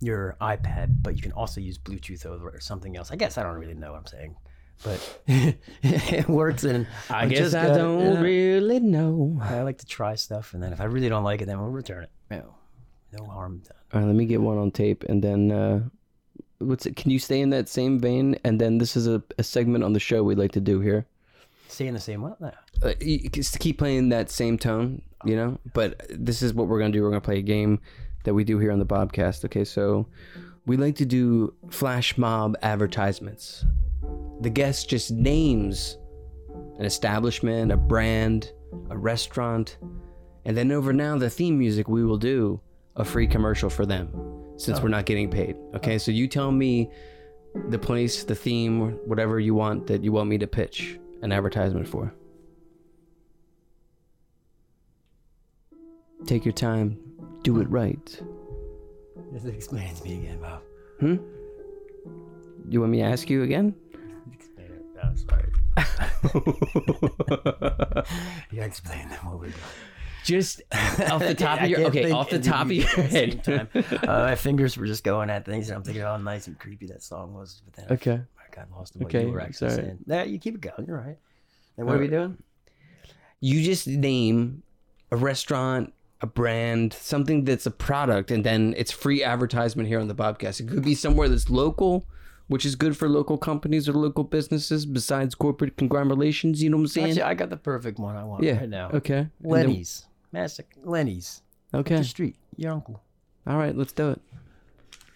your 0.00 0.36
iPad, 0.40 1.02
but 1.02 1.16
you 1.16 1.22
can 1.22 1.32
also 1.32 1.60
use 1.60 1.76
Bluetooth 1.76 2.24
over 2.24 2.58
something 2.60 2.96
else. 2.96 3.10
I 3.10 3.16
guess 3.16 3.36
I 3.36 3.42
don't 3.42 3.56
really 3.56 3.74
know 3.74 3.92
what 3.92 3.98
I'm 3.98 4.06
saying, 4.06 4.36
but 4.84 5.22
it 5.82 6.28
works. 6.28 6.64
And 6.64 6.86
I 7.10 7.22
I'm 7.22 7.28
guess 7.28 7.38
just 7.38 7.54
I 7.56 7.66
got- 7.68 7.76
don't 7.76 8.00
yeah. 8.14 8.20
really 8.20 8.80
know. 8.80 9.38
I 9.42 9.62
like 9.62 9.78
to 9.78 9.86
try 9.86 10.14
stuff, 10.14 10.54
and 10.54 10.62
then 10.62 10.72
if 10.72 10.80
I 10.80 10.84
really 10.84 11.08
don't 11.08 11.24
like 11.24 11.40
it, 11.42 11.46
then 11.46 11.58
we'll 11.60 11.70
return 11.70 12.04
it. 12.04 12.10
No, 12.30 12.54
no 13.18 13.24
harm 13.26 13.58
done. 13.66 13.76
All 13.92 14.00
right, 14.00 14.06
let 14.06 14.16
me 14.16 14.26
get 14.26 14.40
one 14.40 14.58
on 14.58 14.70
tape, 14.70 15.04
and 15.04 15.22
then 15.22 15.50
uh, 15.50 15.80
what's 16.58 16.86
it? 16.86 16.96
Can 16.96 17.10
you 17.10 17.18
stay 17.18 17.40
in 17.40 17.50
that 17.50 17.68
same 17.68 17.98
vein? 17.98 18.36
And 18.44 18.60
then 18.60 18.78
this 18.78 18.96
is 18.96 19.06
a, 19.06 19.22
a 19.38 19.42
segment 19.42 19.82
on 19.84 19.92
the 19.94 20.00
show 20.00 20.22
we'd 20.22 20.38
like 20.38 20.52
to 20.52 20.60
do 20.60 20.80
here. 20.80 21.06
Stay 21.68 21.86
in 21.86 21.94
the 21.94 22.00
same 22.00 22.22
one. 22.22 22.34
No. 22.40 22.50
uh, 22.82 22.94
you 23.00 23.28
just 23.28 23.58
keep 23.60 23.78
playing 23.78 24.08
that 24.10 24.30
same 24.30 24.58
tone, 24.58 25.02
you 25.24 25.36
know. 25.36 25.58
But 25.74 26.02
this 26.10 26.42
is 26.42 26.52
what 26.54 26.66
we're 26.68 26.78
gonna 26.80 26.92
do. 26.92 27.02
We're 27.02 27.10
gonna 27.10 27.20
play 27.20 27.38
a 27.38 27.42
game 27.42 27.80
that 28.24 28.34
we 28.34 28.44
do 28.44 28.58
here 28.58 28.72
on 28.72 28.78
the 28.78 28.86
Bobcast. 28.86 29.44
Okay, 29.46 29.64
so 29.64 30.06
we 30.66 30.76
like 30.76 30.96
to 30.96 31.06
do 31.06 31.54
flash 31.70 32.18
mob 32.18 32.56
advertisements. 32.62 33.64
The 34.40 34.50
guest 34.50 34.88
just 34.88 35.10
names 35.10 35.98
an 36.78 36.84
establishment, 36.84 37.72
a 37.72 37.76
brand, 37.76 38.52
a 38.90 38.96
restaurant, 38.96 39.78
and 40.44 40.56
then 40.56 40.70
over 40.72 40.92
now 40.92 41.18
the 41.18 41.28
theme 41.28 41.58
music 41.58 41.88
we 41.88 42.04
will 42.04 42.16
do 42.16 42.60
a 42.96 43.04
free 43.04 43.26
commercial 43.26 43.68
for 43.68 43.84
them 43.84 44.10
since 44.56 44.80
we're 44.80 44.88
not 44.88 45.06
getting 45.06 45.30
paid. 45.30 45.56
Okay, 45.74 45.98
so 45.98 46.10
you 46.10 46.26
tell 46.26 46.50
me 46.50 46.90
the 47.68 47.78
place, 47.78 48.24
the 48.24 48.34
theme, 48.34 48.92
whatever 49.06 49.40
you 49.40 49.54
want 49.54 49.86
that 49.86 50.02
you 50.02 50.12
want 50.12 50.28
me 50.28 50.38
to 50.38 50.46
pitch 50.46 50.98
an 51.22 51.32
advertisement 51.32 51.86
for. 51.86 52.14
Take 56.26 56.44
your 56.44 56.52
time, 56.52 56.98
do 57.42 57.60
it 57.60 57.70
right. 57.70 58.22
Just 59.32 59.46
explain 59.46 59.88
it 59.88 59.96
to 59.96 60.04
me 60.04 60.18
again, 60.18 60.40
Bob. 60.40 60.62
Hmm? 61.00 61.16
You 62.68 62.80
want 62.80 62.92
me 62.92 62.98
to 62.98 63.04
ask 63.04 63.30
you 63.30 63.42
again? 63.42 63.74
Explain 65.12 65.40
it. 65.40 65.52
I'm 65.76 65.86
sorry. 65.96 68.04
Yeah, 68.52 68.64
explain 68.64 69.08
them 69.08 69.18
what 69.26 69.38
we're 69.40 69.46
doing. 69.46 69.54
Just 70.24 70.62
off 70.72 71.20
the 71.20 71.34
top 71.34 71.62
of 71.62 71.68
your 71.70 71.78
can't 71.90 71.96
okay, 71.96 72.10
off 72.10 72.30
the 72.30 72.38
top 72.38 72.66
of 72.66 72.72
your 72.72 72.86
at 72.88 72.96
the 72.96 73.10
same 73.10 73.30
head. 73.30 73.44
time. 73.44 73.68
Uh, 74.02 74.06
my 74.06 74.34
fingers 74.34 74.76
were 74.76 74.86
just 74.86 75.04
going 75.04 75.30
at 75.30 75.44
things, 75.44 75.68
and 75.68 75.76
I'm 75.76 75.82
thinking, 75.82 76.02
how 76.02 76.16
nice 76.16 76.46
and 76.48 76.58
creepy 76.58 76.86
that 76.86 77.02
song 77.02 77.34
was. 77.34 77.62
But 77.64 77.74
then 77.74 77.86
I- 77.88 77.92
Okay. 77.94 78.20
I 78.22 78.54
got 78.54 78.70
lost 78.76 78.96
in 78.96 79.02
what 79.02 79.14
Okay, 79.14 79.26
you 79.26 79.32
were 79.32 79.40
actually 79.40 79.70
sorry. 79.70 79.82
saying. 79.82 79.98
Yeah, 80.06 80.24
you 80.24 80.38
keep 80.38 80.54
it 80.56 80.60
going. 80.60 80.86
You're 80.86 80.98
right. 80.98 81.18
And 81.76 81.86
what 81.86 81.96
are 81.96 82.00
we 82.00 82.08
doing? 82.08 82.38
You 83.40 83.62
just 83.62 83.86
name 83.86 84.62
a 85.12 85.16
restaurant, 85.16 85.92
a 86.20 86.26
brand, 86.26 86.92
something 86.92 87.44
that's 87.44 87.66
a 87.66 87.70
product, 87.70 88.30
and 88.30 88.44
then 88.44 88.74
it's 88.76 88.90
free 88.90 89.22
advertisement 89.22 89.88
here 89.88 90.00
on 90.00 90.08
the 90.08 90.14
podcast. 90.14 90.60
It 90.60 90.68
could 90.68 90.84
be 90.84 90.94
somewhere 90.94 91.28
that's 91.28 91.48
local, 91.48 92.04
which 92.48 92.64
is 92.66 92.74
good 92.74 92.96
for 92.96 93.08
local 93.08 93.38
companies 93.38 93.88
or 93.88 93.92
local 93.92 94.24
businesses 94.24 94.84
besides 94.84 95.34
corporate 95.34 95.76
conglomerations. 95.76 96.62
You 96.62 96.70
know 96.70 96.76
what 96.78 96.82
I'm 96.82 96.88
saying? 96.88 97.06
Actually, 97.08 97.22
I 97.22 97.34
got 97.34 97.50
the 97.50 97.56
perfect 97.56 97.98
one 97.98 98.16
I 98.16 98.24
want 98.24 98.42
yeah. 98.42 98.58
right 98.58 98.68
now. 98.68 98.90
Okay. 98.92 99.28
Lenny's. 99.42 100.06
Massic 100.32 100.66
Lenny's. 100.82 101.42
Okay. 101.72 101.96
The 101.96 102.04
street. 102.04 102.36
Your 102.56 102.72
uncle. 102.72 103.02
All 103.46 103.56
right. 103.56 103.76
Let's 103.76 103.92
do 103.92 104.10
it. 104.10 104.20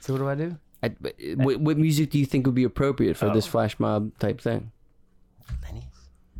So 0.00 0.12
what 0.12 0.18
do 0.20 0.28
I 0.28 0.34
do? 0.34 0.56
I, 0.82 0.88
what, 1.36 1.60
what 1.60 1.78
music 1.78 2.10
do 2.10 2.18
you 2.18 2.26
think 2.26 2.44
would 2.46 2.54
be 2.54 2.64
appropriate 2.64 3.16
for 3.16 3.30
this 3.32 3.46
Oh. 3.46 3.50
flash 3.50 3.78
mob 3.78 4.10
type 4.18 4.40
thing? 4.40 4.72
Lenny's. 5.62 5.84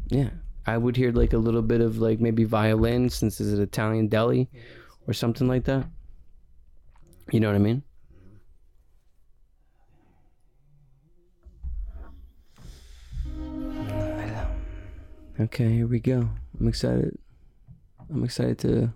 Yeah, 0.08 0.30
I 0.66 0.76
would 0.78 0.96
hear 0.96 1.12
like 1.12 1.32
a 1.32 1.38
little 1.38 1.62
bit 1.62 1.80
of 1.80 1.98
like 1.98 2.20
maybe 2.20 2.44
violin 2.44 3.08
since 3.08 3.40
it's 3.40 3.50
an 3.52 3.62
Italian 3.62 4.08
deli 4.08 4.48
or 5.06 5.14
something 5.14 5.46
like 5.48 5.64
that. 5.64 5.86
You 7.30 7.40
know 7.40 7.46
what 7.48 7.54
I 7.56 7.60
mean? 7.60 7.82
Okay, 15.42 15.72
here 15.72 15.88
we 15.88 15.98
go. 15.98 16.28
I'm 16.60 16.68
excited. 16.68 17.18
I'm 18.08 18.22
excited 18.22 18.58
to 18.60 18.92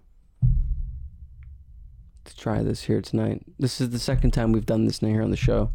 to 2.24 2.36
try 2.36 2.62
this 2.62 2.82
here 2.82 3.00
tonight. 3.00 3.42
This 3.58 3.80
is 3.80 3.90
the 3.90 3.98
second 3.98 4.30
time 4.30 4.52
we've 4.52 4.64
done 4.64 4.84
this 4.84 5.02
now 5.02 5.08
here 5.08 5.22
on 5.22 5.32
the 5.32 5.36
show. 5.36 5.70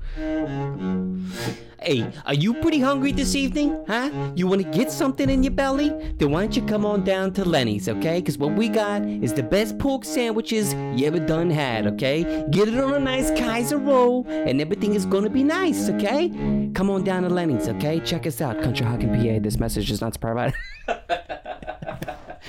Hey, 1.82 2.08
are 2.28 2.36
you 2.36 2.54
pretty 2.54 2.80
hungry 2.80 3.12
this 3.12 3.34
evening? 3.34 3.84
Huh? 3.88 4.12
You 4.36 4.46
want 4.46 4.62
to 4.62 4.70
get 4.70 4.92
something 4.92 5.30
in 5.30 5.42
your 5.42 5.52
belly? 5.52 5.90
Then 6.18 6.30
why 6.30 6.42
don't 6.42 6.56
you 6.56 6.62
come 6.62 6.86
on 6.86 7.04
down 7.04 7.34
to 7.34 7.44
Lenny's, 7.44 7.90
okay? 7.90 8.20
Because 8.20 8.38
what 8.38 8.54
we 8.54 8.70
got 8.70 9.04
is 9.04 9.34
the 9.34 9.42
best 9.42 9.80
pork 9.80 10.06
sandwiches 10.06 10.76
you 10.96 11.08
ever 11.08 11.20
done 11.20 11.50
had, 11.50 11.88
okay? 11.88 12.46
Get 12.52 12.68
it 12.68 12.80
on 12.80 12.94
a 12.94 13.00
nice 13.00 13.32
Kaiser 13.32 13.80
roll, 13.80 14.28
and 14.28 14.62
everything 14.62 14.94
is 14.94 15.08
gonna 15.08 15.30
be 15.30 15.44
nice, 15.44 15.90
okay? 15.90 16.30
Come 16.76 16.92
on 16.92 17.04
down 17.04 17.24
to 17.24 17.30
Lenny's, 17.30 17.68
okay? 17.68 18.00
Check 18.00 18.28
us 18.28 18.42
out, 18.42 18.58
Conshohocken 18.58 19.16
PA. 19.16 19.40
This 19.42 19.60
message 19.60 19.90
is 19.90 20.02
not 20.02 20.20
provided. 20.22 20.54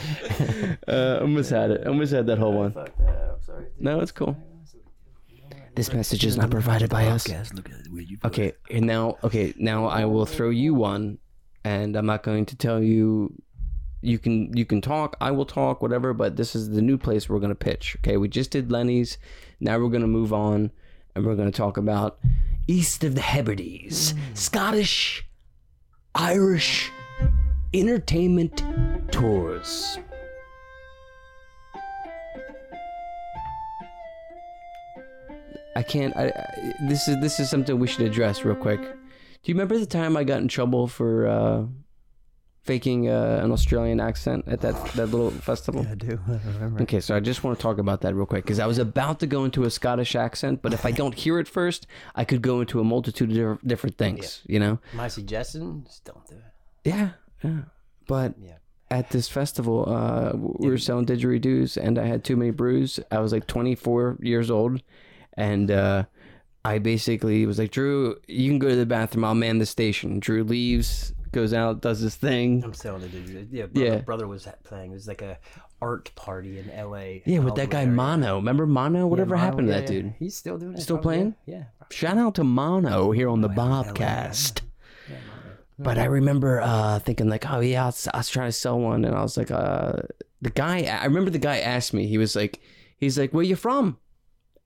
uh, 0.89 1.17
I 1.19 1.21
almost 1.21 1.51
had 1.51 1.71
it. 1.71 1.83
I 1.85 1.89
almost 1.89 2.13
had 2.13 2.27
that 2.27 2.39
whole 2.39 2.53
one. 2.53 2.73
Fuck 2.73 2.97
that. 2.99 3.31
I'm 3.35 3.43
sorry. 3.43 3.67
No, 3.79 4.01
it's 4.01 4.13
cool. 4.13 4.37
This 5.75 5.93
message 5.93 6.27
is 6.27 6.37
not 6.37 6.51
provided 6.51 6.91
by 6.91 7.07
us. 7.07 7.29
Look 7.55 7.71
at 7.71 7.89
where 7.91 8.03
you 8.03 8.19
Okay, 8.25 8.53
and 8.71 8.87
now, 8.87 9.17
okay, 9.25 9.55
now 9.57 9.87
I 9.87 10.05
will 10.05 10.27
throw 10.27 10.51
you 10.51 10.75
one, 10.75 11.19
and 11.65 11.97
I'm 11.97 12.07
not 12.07 12.23
going 12.23 12.47
to 12.47 12.57
tell 12.57 12.83
you. 12.83 13.35
You 14.05 14.19
can 14.19 14.55
you 14.57 14.65
can 14.65 14.81
talk. 14.81 15.17
I 15.21 15.31
will 15.31 15.47
talk, 15.47 15.81
whatever. 15.81 16.13
But 16.13 16.37
this 16.37 16.57
is 16.57 16.71
the 16.71 16.83
new 16.83 16.99
place 16.99 17.29
we're 17.29 17.39
gonna 17.39 17.55
pitch. 17.55 17.97
Okay, 18.01 18.17
we 18.17 18.29
just 18.29 18.51
did 18.51 18.73
Lenny's. 18.73 19.17
Now 19.61 19.79
we're 19.79 19.91
gonna 19.91 20.09
move 20.09 20.33
on, 20.33 20.73
and 21.15 21.25
we're 21.25 21.37
gonna 21.37 21.53
talk 21.53 21.77
about 21.77 22.19
East 22.67 23.05
of 23.05 23.15
the 23.15 23.21
Hebrides, 23.21 24.13
mm. 24.13 24.37
Scottish, 24.37 25.25
Irish 26.17 26.91
entertainment 27.73 28.63
tours. 29.11 29.99
I 35.77 35.83
can't. 35.83 36.17
I, 36.17 36.27
I, 36.29 36.73
this 36.89 37.09
is 37.09 37.21
this 37.21 37.41
is 37.41 37.49
something 37.51 37.79
we 37.79 37.87
should 37.87 38.07
address 38.07 38.45
real 38.45 38.57
quick. 38.57 38.81
Do 38.81 39.51
you 39.51 39.55
remember 39.55 39.79
the 39.79 39.87
time 39.87 40.17
I 40.17 40.25
got 40.25 40.41
in 40.41 40.49
trouble 40.49 40.87
for 40.87 41.27
uh, 41.27 41.65
faking 42.63 43.09
uh, 43.09 43.41
an 43.43 43.51
Australian 43.51 44.01
accent 44.01 44.45
at 44.47 44.61
that 44.61 44.75
that 44.95 45.07
little 45.07 45.31
festival? 45.31 45.87
I 45.91 45.95
do. 45.95 46.19
I 46.29 46.39
remember. 46.55 46.83
Okay, 46.83 47.01
so 47.01 47.17
I 47.17 47.21
just 47.21 47.43
want 47.43 47.59
to 47.59 47.63
talk 47.63 47.79
about 47.79 48.03
that 48.03 48.15
real 48.15 48.27
quick 48.27 48.45
because 48.45 48.61
I 48.61 48.67
was 48.67 48.79
about 48.79 49.19
to 49.21 49.27
go 49.27 49.45
into 49.45 49.65
a 49.65 49.71
Scottish 49.71 50.15
accent, 50.15 50.63
but 50.63 50.73
if 50.73 50.85
I 50.87 50.91
don't 50.93 51.15
hear 51.15 51.39
it 51.39 51.49
first, 51.49 51.87
I 52.15 52.25
could 52.25 52.43
go 52.43 52.61
into 52.61 52.79
a 52.81 52.85
multitude 52.85 53.31
of 53.31 53.35
different- 53.37 53.67
different 53.69 53.99
things. 53.99 54.43
You 54.47 54.61
know? 54.61 54.79
My 54.93 55.09
suggestion: 55.09 55.85
just 55.87 56.05
don't 56.05 56.27
do 56.27 56.37
it. 56.37 56.43
Yeah, 56.85 57.11
yeah. 57.43 57.61
But 58.07 58.35
Yeah. 58.39 58.57
at 58.91 59.11
this 59.11 59.29
festival, 59.29 59.85
uh, 59.89 60.33
we 60.37 60.69
were 60.69 60.79
selling 60.79 61.07
didgeridoos, 61.07 61.77
and 61.77 61.99
I 61.99 62.07
had 62.07 62.25
too 62.25 62.37
many 62.37 62.51
brews. 62.51 63.01
I 63.11 63.21
was 63.21 63.33
like 63.33 63.47
24 63.47 64.19
years 64.21 64.51
old, 64.51 64.83
and 65.37 65.71
uh, 65.71 66.05
I 66.65 66.79
basically 66.79 67.45
was 67.47 67.59
like, 67.59 67.71
Drew, 67.71 68.17
you 68.29 68.51
can 68.51 68.59
go 68.59 68.69
to 68.69 68.77
the 68.77 68.87
bathroom. 68.87 69.25
I'll 69.25 69.35
man 69.35 69.59
the 69.59 69.67
station. 69.67 70.21
Drew 70.21 70.45
leaves, 70.45 71.13
goes 71.33 71.53
out, 71.53 71.81
does 71.81 72.01
his 72.01 72.15
thing. 72.15 72.63
I'm 72.65 72.75
selling 72.75 73.03
it. 73.03 73.11
dude. 73.11 73.49
Yeah, 73.51 73.67
brother, 73.67 73.87
Yeah. 73.87 73.97
brother 74.03 74.29
was 74.29 74.47
playing. 74.65 74.91
It 74.91 74.95
was 74.95 75.09
like 75.09 75.23
a 75.23 75.39
art 75.81 76.13
party 76.15 76.59
in 76.59 76.71
L.A. 76.71 77.23
Yeah, 77.27 77.41
with 77.41 77.57
that 77.57 77.71
guy 77.71 77.87
Mono. 77.87 78.37
Remember 78.37 78.67
Mono? 78.67 79.07
Whatever 79.09 79.37
happened 79.37 79.67
to 79.69 79.75
that 79.75 79.87
dude? 79.87 80.15
He's 80.19 80.37
still 80.37 80.59
doing 80.59 80.75
it. 80.75 80.81
Still 80.81 80.97
probably, 80.99 81.17
playing? 81.17 81.35
Yeah. 81.47 81.65
Shout 81.91 82.19
out 82.19 82.37
to 82.37 82.45
Mono 82.45 83.11
here 83.11 83.29
on 83.29 83.41
the 83.41 83.49
Bobcast. 83.49 84.61
But 85.79 85.99
I 85.99 86.05
remember 86.05 86.61
uh, 86.61 87.01
thinking 87.01 87.29
like, 87.29 87.51
oh 87.51 87.59
yeah, 87.61 87.83
I 87.85 87.87
was, 87.87 88.07
I 88.15 88.19
was 88.19 88.29
trying 88.29 88.49
to 88.49 88.53
sell 88.53 88.79
one, 88.79 89.05
and 89.05 89.17
I 89.17 89.23
was 89.23 89.37
like, 89.37 89.51
uh, 89.51 89.95
the 90.41 90.51
guy. 90.51 90.83
I 90.85 91.07
remember 91.07 91.31
the 91.31 91.39
guy 91.41 91.59
asked 91.59 91.93
me. 91.93 92.07
He 92.07 92.19
was 92.19 92.37
like, 92.37 92.61
he's 92.99 93.19
like, 93.19 93.33
where 93.33 93.43
you 93.43 93.57
from? 93.57 93.99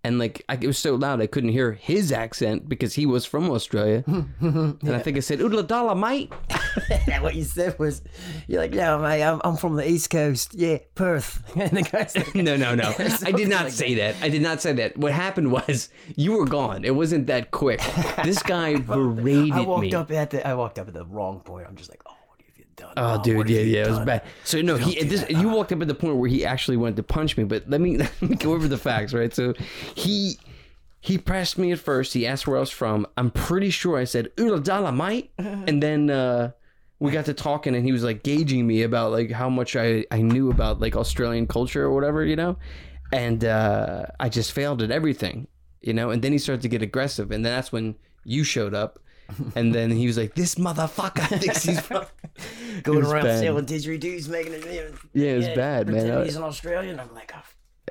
And 0.07 0.21
like, 0.21 0.45
I, 0.49 0.55
it 0.55 0.69
was 0.69 0.79
so 0.79 0.95
loud 0.95 1.21
I 1.21 1.27
couldn't 1.27 1.51
hear 1.51 1.73
his 1.73 2.13
accent 2.13 2.69
because 2.69 2.95
he 2.95 3.07
was 3.07 3.27
from 3.27 3.51
Australia. 3.51 4.05
And 4.41 4.95
I 4.95 5.01
think 5.01 5.17
I 5.17 5.21
said, 5.21 5.41
"Oodla 5.41 5.67
dollar, 5.67 5.95
mate." 5.97 6.33
What 7.21 7.35
you 7.35 7.45
said 7.45 7.77
was, 7.79 8.03
you're 8.47 8.61
like, 8.61 8.73
no, 8.73 8.99
mate, 8.99 9.23
I'm, 9.25 9.41
I'm 9.43 9.57
from 9.57 9.75
the 9.75 9.89
East 9.89 10.11
Coast. 10.11 10.55
Yeah, 10.55 10.79
Perth. 10.95 11.43
And 11.57 11.77
the 11.77 11.83
guy's 11.83 12.15
like, 12.15 12.35
no, 12.35 12.57
no, 12.57 12.75
no. 12.75 12.95
I 13.25 13.33
did 13.33 13.49
not 13.49 13.73
say 13.73 13.95
that. 13.95 14.15
I 14.23 14.29
did 14.29 14.43
not 14.43 14.61
say 14.61 14.75
that. 14.75 14.97
What 14.97 15.13
happened 15.13 15.51
was 15.51 15.89
you 16.15 16.33
were 16.33 16.45
gone. 16.45 16.85
It 16.85 16.95
wasn't 16.95 17.27
that 17.27 17.51
quick. 17.51 17.81
This 18.23 18.43
guy 18.43 18.77
berated 18.77 19.25
me. 19.25 19.53
I 19.53 19.61
walked 19.63 19.81
me. 19.83 19.95
up 19.95 20.13
at 20.13 20.31
the, 20.31 20.47
I 20.47 20.55
walked 20.55 20.79
up 20.79 20.87
at 20.87 20.95
the 20.95 21.07
wrong 21.07 21.41
point. 21.41 21.67
I'm 21.67 21.75
just 21.75 21.91
like, 21.91 22.03
oh, 22.07 22.13
what 22.13 22.13
have 22.13 22.13
you 22.13 22.16
done? 22.77 22.93
Oh, 22.97 23.23
dude, 23.23 23.37
have 23.39 23.49
yeah, 23.49 23.61
yeah, 23.61 23.87
it 23.87 23.91
was 23.91 23.99
bad. 24.01 24.23
So 24.45 24.61
no, 24.61 24.77
he 24.77 25.03
this, 25.03 25.23
that, 25.23 25.31
you 25.31 25.49
walked 25.49 25.73
up 25.73 25.83
at 25.83 25.89
the 25.89 25.95
point 25.95 26.17
where 26.17 26.29
he 26.29 26.45
actually 26.45 26.77
wanted 26.77 26.97
to 26.97 27.03
punch 27.03 27.37
me. 27.37 27.45
But 27.45 27.69
let 27.69 27.81
me, 27.81 27.97
let 27.99 28.23
me 28.23 28.37
go 28.37 28.53
over 28.53 28.69
the 28.69 28.79
facts, 28.79 29.13
right? 29.13 29.35
So 29.35 29.55
he 29.95 30.39
he 31.01 31.19
pressed 31.19 31.57
me 31.57 31.71
at 31.73 31.79
first. 31.79 32.13
He 32.13 32.27
asked 32.27 32.47
where 32.49 32.57
I 32.57 32.61
was 32.61 32.71
from. 32.71 33.07
I'm 33.17 33.31
pretty 33.31 33.71
sure 33.71 33.97
I 33.97 34.05
said 34.05 34.31
"Ula 34.37 34.61
dala, 34.61 34.93
mate," 34.93 35.31
and 35.39 35.83
then 35.83 36.11
uh, 36.11 36.51
we 36.99 37.13
got 37.13 37.27
to 37.27 37.35
talking, 37.35 37.75
and 37.75 37.85
he 37.85 37.93
was 37.93 38.03
like 38.03 38.23
gauging 38.23 38.67
me 38.67 38.83
about 38.83 39.13
like 39.13 39.31
how 39.31 39.49
much 39.49 39.77
I 39.77 40.05
I 40.11 40.23
knew 40.23 40.51
about 40.51 40.81
like 40.81 40.97
Australian 40.97 41.47
culture 41.47 41.85
or 41.85 41.93
whatever, 41.93 42.25
you 42.25 42.37
know. 42.37 42.57
And 43.13 43.45
uh, 43.45 44.07
I 44.19 44.29
just 44.29 44.51
failed 44.51 44.83
at 44.83 44.91
everything, 44.91 45.47
you 45.81 45.93
know. 45.93 46.11
And 46.11 46.23
then 46.23 46.33
he 46.33 46.39
started 46.39 46.63
to 46.63 46.69
get 46.69 46.83
aggressive, 46.83 47.31
and 47.31 47.45
then 47.45 47.53
that's 47.53 47.71
when 47.71 47.95
you 48.25 48.43
showed 48.43 48.75
up. 48.75 48.99
And 49.55 49.75
then 49.75 49.91
he 49.91 50.07
was 50.07 50.17
like, 50.17 50.35
"This 50.35 50.55
motherfucker 50.57 51.27
thinks 51.41 51.63
he's 51.65 51.81
from." 51.89 52.05
Going 52.83 52.99
was 53.01 53.11
around 53.13 53.25
bad. 53.25 53.41
selling 53.41 53.67
didgeridoos, 53.67 54.29
making 54.29 54.53
it. 54.55 54.65
You 54.67 54.71
know, 54.83 54.93
Yeah, 55.15 55.31
it 55.33 55.37
was 55.37 55.47
bad, 55.49 55.87
man. 55.87 55.95
pretending 55.97 56.19
I- 56.19 56.25
he's 56.25 56.37
an 56.37 56.43
Australian. 56.43 57.01
I'm 57.01 57.13
like, 57.15 57.33
oh, 57.35 57.43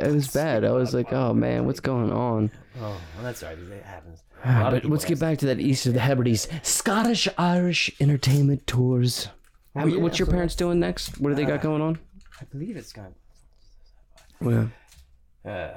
It 0.03 0.11
was 0.13 0.27
bad. 0.27 0.63
I 0.63 0.71
was 0.71 0.93
like, 0.93 1.11
oh 1.13 1.33
man, 1.33 1.65
what's 1.65 1.79
going 1.79 2.11
on? 2.11 2.51
oh 2.77 2.81
well, 2.81 2.99
that's 3.23 3.41
all 3.43 3.49
right. 3.49 3.57
It 3.57 3.83
happens. 3.83 4.23
A 4.43 4.47
lot 4.51 4.65
of 4.67 4.71
But 4.71 4.73
people 4.83 4.89
let's 4.91 5.05
get 5.05 5.19
back 5.19 5.37
to 5.39 5.45
that 5.47 5.59
East 5.59 5.85
of 5.87 5.93
the 5.93 5.99
Hebrides 5.99 6.47
Scottish 6.63 7.27
Irish 7.37 7.91
entertainment 7.99 8.65
tours. 8.67 9.27
How- 9.75 9.85
yeah, 9.87 9.97
what's 9.99 10.19
your 10.19 10.27
parents 10.27 10.55
doing 10.55 10.79
next? 10.79 11.19
What 11.19 11.29
do 11.29 11.35
they 11.35 11.45
got 11.45 11.61
going 11.61 11.81
on? 11.81 11.99
I 12.39 12.45
believe 12.45 12.77
it's 12.77 12.93
of. 14.43 14.71
Uh, 15.45 15.69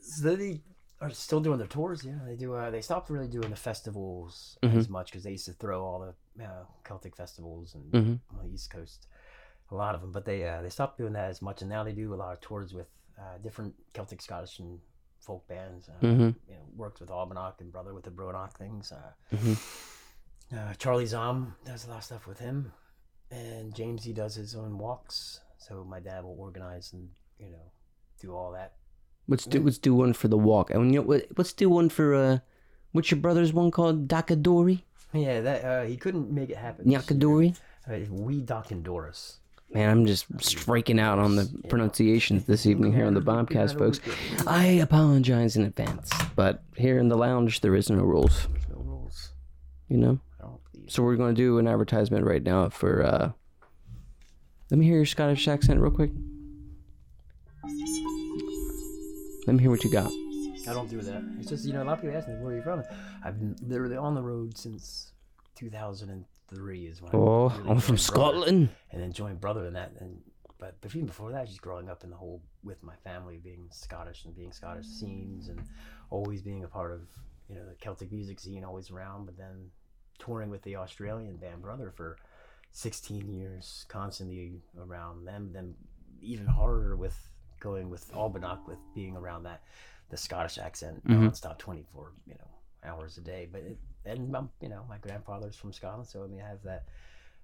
so 0.00 0.36
they 0.36 0.60
are 1.00 1.10
still 1.10 1.40
doing 1.40 1.58
their 1.58 1.66
tours. 1.66 2.04
Yeah, 2.04 2.18
they 2.26 2.36
do. 2.36 2.54
Uh, 2.54 2.70
they 2.70 2.80
stopped 2.82 3.08
really 3.10 3.28
doing 3.28 3.50
the 3.50 3.56
festivals 3.56 4.58
Mm-hmm. 4.62 4.78
as 4.78 4.88
much 4.88 5.10
because 5.10 5.22
they 5.24 5.30
used 5.32 5.46
to 5.46 5.52
throw 5.54 5.82
all 5.84 6.00
the 6.36 6.44
uh, 6.44 6.64
Celtic 6.84 7.16
festivals 7.16 7.74
and 7.74 7.92
Mhm. 7.92 8.20
on 8.38 8.46
the 8.46 8.52
East 8.52 8.70
Coast, 8.70 9.06
a 9.70 9.74
lot 9.74 9.94
of 9.94 10.00
them. 10.02 10.12
But 10.12 10.24
they 10.24 10.46
uh, 10.46 10.62
they 10.62 10.70
stopped 10.70 10.98
doing 10.98 11.14
that 11.14 11.30
as 11.30 11.40
much, 11.42 11.62
and 11.62 11.70
now 11.70 11.82
they 11.84 11.92
do 11.92 12.12
a 12.14 12.16
lot 12.16 12.32
of 12.34 12.40
tours 12.40 12.74
with 12.74 12.88
uh, 13.18 13.38
different 13.42 13.74
Celtic, 13.92 14.20
Scottish, 14.22 14.58
and 14.60 14.80
folk 15.20 15.46
bands. 15.48 15.88
Uh, 15.88 16.06
Mhm. 16.06 16.34
You 16.48 16.54
know, 16.54 16.64
worked 16.76 17.00
with 17.00 17.10
Albannach 17.10 17.60
and 17.60 17.70
brother 17.72 17.92
with 17.94 18.04
the 18.04 18.10
Bronock 18.10 18.52
things. 18.54 18.92
Uh, 18.92 19.12
Charlie 20.78 21.06
Zom 21.06 21.54
does 21.64 21.86
a 21.86 21.90
lot 21.90 21.98
of 21.98 22.04
stuff 22.04 22.26
with 22.26 22.40
him, 22.40 22.72
and 23.30 23.74
James 23.74 24.02
he 24.04 24.12
does 24.12 24.34
his 24.34 24.54
own 24.56 24.78
walks. 24.78 25.40
So 25.58 25.84
my 25.84 26.00
dad 26.00 26.24
will 26.24 26.38
organize 26.40 26.92
and 26.92 27.08
you 27.38 27.50
know 27.50 27.70
do 28.20 28.34
all 28.34 28.50
that. 28.52 28.74
Let's 29.30 29.44
do 29.46 29.62
let's 29.62 29.78
do 29.78 29.94
one 29.94 30.12
for 30.12 30.26
the 30.26 30.36
walk. 30.36 30.70
And 30.70 30.92
you 30.92 31.00
know 31.00 31.06
what? 31.06 31.26
Let's 31.38 31.52
do 31.52 31.70
one 31.70 31.88
for 31.88 32.14
uh, 32.14 32.38
what's 32.90 33.12
your 33.12 33.20
brother's 33.20 33.52
one 33.52 33.70
called? 33.70 34.08
Dakadori, 34.08 34.82
Yeah, 35.12 35.40
that 35.40 35.64
uh, 35.64 35.84
he 35.84 35.96
couldn't 35.96 36.32
make 36.32 36.50
it 36.50 36.56
happen. 36.56 36.84
Nyakadori. 36.84 37.56
Uh, 37.88 37.98
we 38.10 38.42
Dockendorus. 38.42 39.36
Man, 39.72 39.88
I'm 39.88 40.04
just 40.04 40.26
striking 40.40 40.98
out 40.98 41.20
on 41.20 41.36
the 41.36 41.48
pronunciations 41.68 42.44
this 42.44 42.66
evening 42.66 42.92
here 42.92 43.06
on 43.06 43.14
the 43.14 43.20
Bobcast, 43.20 43.78
folks. 43.78 44.00
I 44.44 44.64
apologize 44.64 45.56
in 45.56 45.62
advance, 45.62 46.10
but 46.34 46.64
here 46.76 46.98
in 46.98 47.08
the 47.08 47.16
lounge 47.16 47.60
there 47.60 47.76
is 47.76 47.88
no 47.88 47.98
rules. 48.02 48.48
No 48.68 48.80
rules. 48.82 49.32
You 49.88 49.98
know. 49.98 50.18
I 50.40 50.42
don't 50.42 50.60
believe. 50.72 50.90
So 50.90 51.04
we're 51.04 51.14
going 51.14 51.36
to 51.36 51.40
do 51.40 51.58
an 51.58 51.68
advertisement 51.68 52.24
right 52.26 52.42
now 52.42 52.68
for. 52.68 53.04
uh 53.04 53.30
Let 54.72 54.78
me 54.78 54.86
hear 54.86 54.96
your 54.96 55.06
Scottish 55.06 55.46
accent 55.46 55.78
real 55.78 55.92
quick. 55.92 56.10
Let 59.46 59.54
me 59.56 59.60
hear 59.62 59.70
what 59.70 59.82
you 59.84 59.90
got. 59.90 60.10
I 60.68 60.72
don't 60.74 60.88
do 60.90 61.00
that. 61.00 61.22
It's 61.38 61.48
just 61.48 61.64
you 61.64 61.72
know 61.72 61.82
a 61.82 61.84
lot 61.84 61.94
of 61.94 62.00
people 62.02 62.16
ask 62.16 62.28
me 62.28 62.34
where 62.34 62.52
are 62.52 62.56
you 62.56 62.62
from. 62.62 62.82
I've 63.24 63.38
been 63.38 63.56
literally 63.66 63.96
on 63.96 64.14
the 64.14 64.22
road 64.22 64.56
since 64.58 65.12
2003 65.56 66.86
is 66.86 67.00
when. 67.02 67.12
I 67.12 67.16
Oh, 67.16 67.48
really 67.48 67.70
I'm 67.70 67.80
from 67.80 67.96
joined 67.96 68.14
Brother. 68.14 68.38
Scotland. 68.38 68.68
and 68.92 69.02
then 69.02 69.12
joined 69.12 69.40
brother 69.40 69.66
in 69.66 69.72
that 69.74 69.92
and 70.00 70.20
but 70.58 70.76
but 70.80 70.94
even 70.94 71.06
before 71.06 71.32
that 71.32 71.46
just 71.46 71.62
growing 71.62 71.88
up 71.88 72.04
in 72.04 72.10
the 72.10 72.16
whole 72.16 72.42
with 72.62 72.82
my 72.82 72.94
family 73.04 73.38
being 73.42 73.66
scottish 73.70 74.24
and 74.24 74.36
being 74.36 74.52
scottish 74.52 74.86
scenes 74.86 75.48
and 75.48 75.60
always 76.10 76.42
being 76.42 76.64
a 76.64 76.68
part 76.68 76.92
of 76.92 77.00
you 77.48 77.54
know 77.54 77.64
the 77.64 77.74
celtic 77.76 78.12
music 78.12 78.38
scene 78.38 78.62
always 78.64 78.90
around 78.90 79.24
but 79.24 79.36
then 79.38 79.70
touring 80.18 80.50
with 80.50 80.62
the 80.62 80.76
australian 80.76 81.36
band 81.38 81.62
brother 81.62 81.90
for 81.96 82.18
16 82.72 83.26
years 83.32 83.86
constantly 83.88 84.60
around 84.78 85.24
them 85.24 85.50
then 85.54 85.74
even 86.20 86.46
harder 86.46 86.94
with 86.94 87.29
going 87.60 87.90
with 87.90 88.10
albannach 88.12 88.66
with 88.66 88.78
being 88.94 89.16
around 89.16 89.44
that 89.44 89.62
the 90.08 90.16
scottish 90.16 90.58
accent 90.58 91.04
Mhm. 91.06 91.28
nonstop 91.30 91.58
24 91.58 92.12
you 92.26 92.34
know 92.34 92.48
hours 92.82 93.18
a 93.18 93.20
day 93.20 93.48
but 93.50 93.60
it, 93.62 93.78
and 94.04 94.34
um, 94.34 94.50
you 94.60 94.68
know 94.68 94.84
my 94.88 94.98
grandfather's 94.98 95.54
from 95.56 95.72
scotland 95.72 96.06
so 96.08 96.24
i 96.24 96.26
mean 96.26 96.40
i 96.40 96.48
have 96.48 96.62
that 96.62 96.84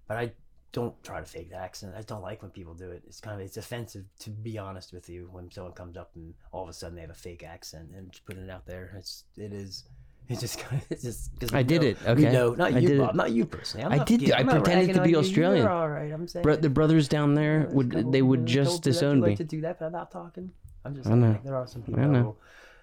but 0.08 0.16
i 0.16 0.32
don't 0.72 1.00
try 1.02 1.20
to 1.20 1.24
fake 1.24 1.48
the 1.48 1.56
accent. 1.56 1.94
I 1.96 2.02
don't 2.02 2.20
like 2.20 2.42
when 2.42 2.50
people 2.50 2.74
do 2.74 2.90
it. 2.90 3.02
It's 3.06 3.20
kind 3.20 3.40
of 3.40 3.46
it's 3.46 3.56
offensive 3.56 4.04
to 4.18 4.30
be 4.30 4.58
honest 4.58 4.92
with 4.92 5.08
you 5.08 5.28
when 5.32 5.50
someone 5.50 5.72
comes 5.72 5.96
up 5.96 6.10
and 6.16 6.34
all 6.52 6.64
of 6.64 6.68
a 6.68 6.72
sudden 6.74 6.96
they 6.96 7.00
have 7.00 7.08
a 7.10 7.14
fake 7.14 7.42
accent 7.44 7.92
and 7.96 8.12
just 8.12 8.26
putting 8.26 8.42
it 8.42 8.50
out 8.50 8.66
there. 8.66 8.92
It's 8.98 9.24
it 9.38 9.54
is 9.54 9.84
It's 10.28 10.40
just 10.40 10.58
kind 10.58 10.82
of, 10.82 10.90
it's 10.90 11.02
just. 11.04 11.30
'cause 11.38 11.54
I 11.54 11.62
did 11.62 11.82
know- 11.82 11.88
it, 11.88 11.98
okay. 12.06 12.32
know, 12.32 12.54
not 12.54 12.72
I 12.74 12.78
you, 12.80 12.88
it. 12.94 12.98
Bob, 12.98 13.14
not 13.14 13.30
you 13.30 13.46
personally. 13.46 13.86
I'm 13.86 13.92
I 14.00 14.04
did- 14.04 14.20
getting- 14.20 14.34
I 14.34 14.38
I'm 14.38 14.48
pretended 14.48 14.94
to 14.96 15.02
be 15.02 15.10
you. 15.10 15.18
Australian. 15.18 15.62
You're 15.62 15.70
all 15.72 15.88
right. 15.88 16.10
I'm 16.12 16.26
saying. 16.26 16.42
Bro, 16.42 16.56
the 16.56 16.68
brothers 16.70 17.06
down 17.08 17.34
there 17.34 17.68
would 17.70 17.92
couple 17.92 18.10
they 18.10 18.22
would 18.22 18.44
just 18.44 18.70
told 18.70 18.74
me 18.74 18.76
that 18.78 18.82
disown 18.92 19.20
me. 19.20 19.28
Like 19.28 19.36
to 19.38 19.44
do 19.44 19.60
that, 19.60 19.78
but 19.78 19.86
I'm 19.86 19.92
not 19.92 20.10
talking. 20.10 20.50
I'm 20.84 20.94
just 20.96 21.08
I 21.08 21.14
know. 21.14 21.28
like, 21.28 21.44
there 21.44 21.54
are 21.54 21.66
some 21.68 21.82
people 21.82 22.00
I 22.00 22.06
that 22.06 22.12
know. 22.12 22.22
will, 22.22 22.38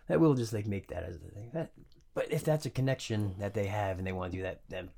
that 0.08 0.19
will 0.21 0.34
just 0.36 0.53
like 0.53 0.65
make 0.67 0.88
that 0.88 1.03
as 1.03 1.19
the 1.19 1.29
thing. 1.32 1.49
That, 1.53 1.71
but 2.13 2.32
if 2.32 2.43
that's 2.45 2.65
a 2.65 2.69
connection 2.69 3.36
that 3.39 3.53
they 3.53 3.65
have 3.67 3.97
and 3.97 4.08
they 4.08 4.12
want 4.13 4.32
to 4.32 4.38
do 4.38 4.43
that, 4.43 4.62
then 4.69 4.89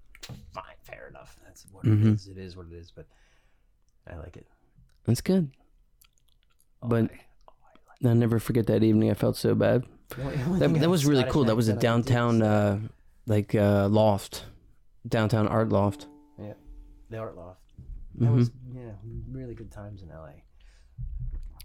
fine, 0.53 0.63
fair 0.83 1.07
enough. 1.09 1.37
That's 1.45 1.65
what 1.71 1.83
Mhm. 1.85 2.01
it 2.01 2.13
is. 2.13 2.27
It 2.27 2.37
is 2.37 2.55
what 2.55 2.67
it 2.71 2.73
is. 2.73 2.91
But 2.91 3.07
I 4.07 4.17
like 4.17 4.37
it. 4.37 4.45
That's 5.05 5.21
good. 5.21 5.49
But 6.83 7.09
I'll 8.03 8.13
never 8.13 8.37
forget 8.37 8.67
that 8.67 8.83
evening. 8.83 9.09
I 9.09 9.15
felt 9.15 9.35
so 9.35 9.55
bad. 9.55 9.83
That, 10.17 10.73
that 10.79 10.89
was 10.89 11.05
really 11.05 11.25
cool. 11.25 11.45
That 11.45 11.55
was 11.55 11.67
a 11.67 11.73
downtown, 11.73 12.41
uh, 12.41 12.79
like 13.27 13.53
uh, 13.55 13.87
loft, 13.89 14.45
downtown 15.07 15.47
art 15.47 15.69
loft. 15.69 16.07
Yeah, 16.39 16.53
the 17.09 17.17
art 17.17 17.35
loft. 17.35 17.59
That 18.19 18.27
hmm 18.27 18.35
was 18.35 18.51
yeah, 18.73 18.91
really 19.29 19.55
good 19.55 19.71
times 19.71 20.01
in 20.01 20.09
LA. 20.09 20.29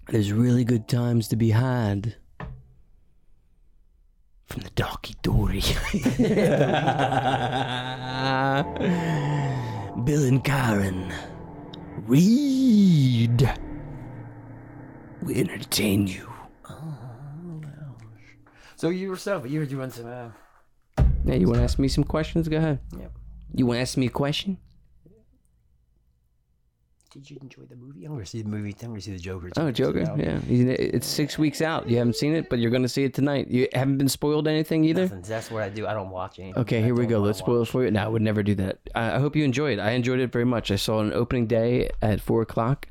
There's 0.09 0.33
really 0.33 0.65
good 0.65 0.89
times 0.89 1.29
to 1.29 1.37
be 1.37 1.51
had 1.51 2.17
from 4.47 4.63
the 4.63 4.71
Darky 4.71 5.15
Dory. 5.23 5.61
Bill 10.05 10.25
and 10.25 10.43
Karen, 10.43 11.13
Reid. 12.07 13.53
We 15.23 15.37
entertain 15.37 16.09
you. 16.09 16.27
So 18.81 18.89
you 18.89 19.11
yourself, 19.11 19.47
you 19.47 19.61
were 19.61 19.67
doing 19.67 19.91
some. 19.91 20.07
Uh, 20.07 20.31
Yeah, 21.27 21.35
you 21.35 21.47
want 21.47 21.59
to 21.59 21.65
ask 21.65 21.79
me 21.79 21.87
some 21.87 22.03
questions? 22.03 22.49
Go 22.49 22.57
ahead. 22.57 22.79
Yep. 22.99 23.13
You 23.53 23.67
want 23.67 23.77
to 23.77 23.83
ask 23.83 23.99
me 23.99 24.07
a 24.07 24.11
question? 24.11 24.57
did 27.11 27.29
you 27.29 27.37
enjoy 27.43 27.65
the 27.65 27.77
movie? 27.77 28.05
I'm 28.07 28.13
gonna 28.13 28.25
see 28.25 28.41
the 28.41 28.49
movie. 28.49 28.75
I'm 28.81 28.91
gonna 28.91 29.01
see 29.03 29.11
the 29.11 29.19
Joker. 29.19 29.51
Oh, 29.59 29.71
Joker. 29.71 30.05
Yeah, 30.17 30.39
it's 30.47 31.07
six 31.07 31.37
weeks 31.37 31.61
out. 31.61 31.91
You 31.91 31.99
haven't 31.99 32.17
seen 32.17 32.35
it, 32.35 32.49
but 32.49 32.59
you're 32.61 32.71
going 32.71 32.85
to 32.85 32.89
see 32.89 33.05
it 33.05 33.13
tonight. 33.15 33.49
You 33.49 33.69
haven't 33.75 33.99
been 33.99 34.09
spoiled 34.09 34.47
anything 34.47 34.85
either. 34.85 35.03
Nothing. 35.03 35.23
That's 35.23 35.51
what 35.51 35.63
I 35.63 35.69
do. 35.69 35.87
I 35.87 35.93
don't 35.93 36.11
watch 36.11 36.39
anything. 36.39 36.63
Okay, 36.63 36.79
I 36.79 36.83
here 36.83 36.95
we 36.95 37.07
go. 37.07 37.19
Let's 37.19 37.41
spoil 37.41 37.63
it 37.63 37.69
for 37.69 37.85
you. 37.85 37.91
No, 37.91 38.05
I 38.05 38.09
would 38.09 38.23
never 38.23 38.43
do 38.45 38.55
that. 38.55 38.79
I, 38.95 39.17
I 39.17 39.19
hope 39.19 39.35
you 39.37 39.45
enjoy 39.45 39.73
it. 39.73 39.81
I 39.81 39.91
enjoyed 39.91 40.21
it 40.21 40.33
very 40.33 40.47
much. 40.47 40.71
I 40.71 40.77
saw 40.77 41.01
it 41.01 41.07
on 41.07 41.13
opening 41.13 41.49
day 41.49 41.91
at 42.01 42.21
four 42.21 42.41
o'clock. 42.43 42.89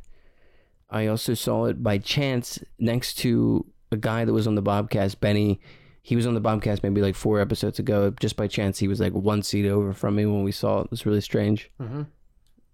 I 0.89 1.07
also 1.07 1.33
saw 1.33 1.65
it 1.65 1.81
by 1.81 1.97
chance 1.97 2.59
next 2.77 3.13
to 3.19 3.65
a 3.91 3.97
guy 3.97 4.25
that 4.25 4.33
was 4.33 4.47
on 4.47 4.55
the 4.55 4.63
Bobcast, 4.63 5.19
Benny. 5.19 5.59
He 6.01 6.15
was 6.15 6.25
on 6.25 6.33
the 6.33 6.41
Bobcast 6.41 6.81
maybe 6.83 7.01
like 7.01 7.15
four 7.15 7.39
episodes 7.39 7.77
ago. 7.79 8.11
Just 8.19 8.35
by 8.35 8.47
chance, 8.47 8.79
he 8.79 8.87
was 8.87 8.99
like 8.99 9.13
one 9.13 9.43
seat 9.43 9.67
over 9.69 9.93
from 9.93 10.15
me 10.15 10.25
when 10.25 10.43
we 10.43 10.51
saw 10.51 10.79
it. 10.79 10.85
It 10.85 10.91
was 10.91 11.05
really 11.05 11.21
strange. 11.21 11.69
Mhm. 11.79 12.07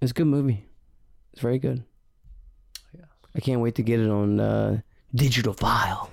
It's 0.01 0.11
a 0.11 0.13
good 0.13 0.27
movie. 0.27 0.65
It's 1.33 1.41
very 1.41 1.57
good. 1.59 1.83
Yeah. 2.93 3.05
I 3.35 3.39
can't 3.39 3.61
wait 3.61 3.75
to 3.75 3.83
get 3.83 3.99
it 3.99 4.09
on 4.09 4.39
uh, 4.39 4.81
digital 5.13 5.53
file. 5.53 6.11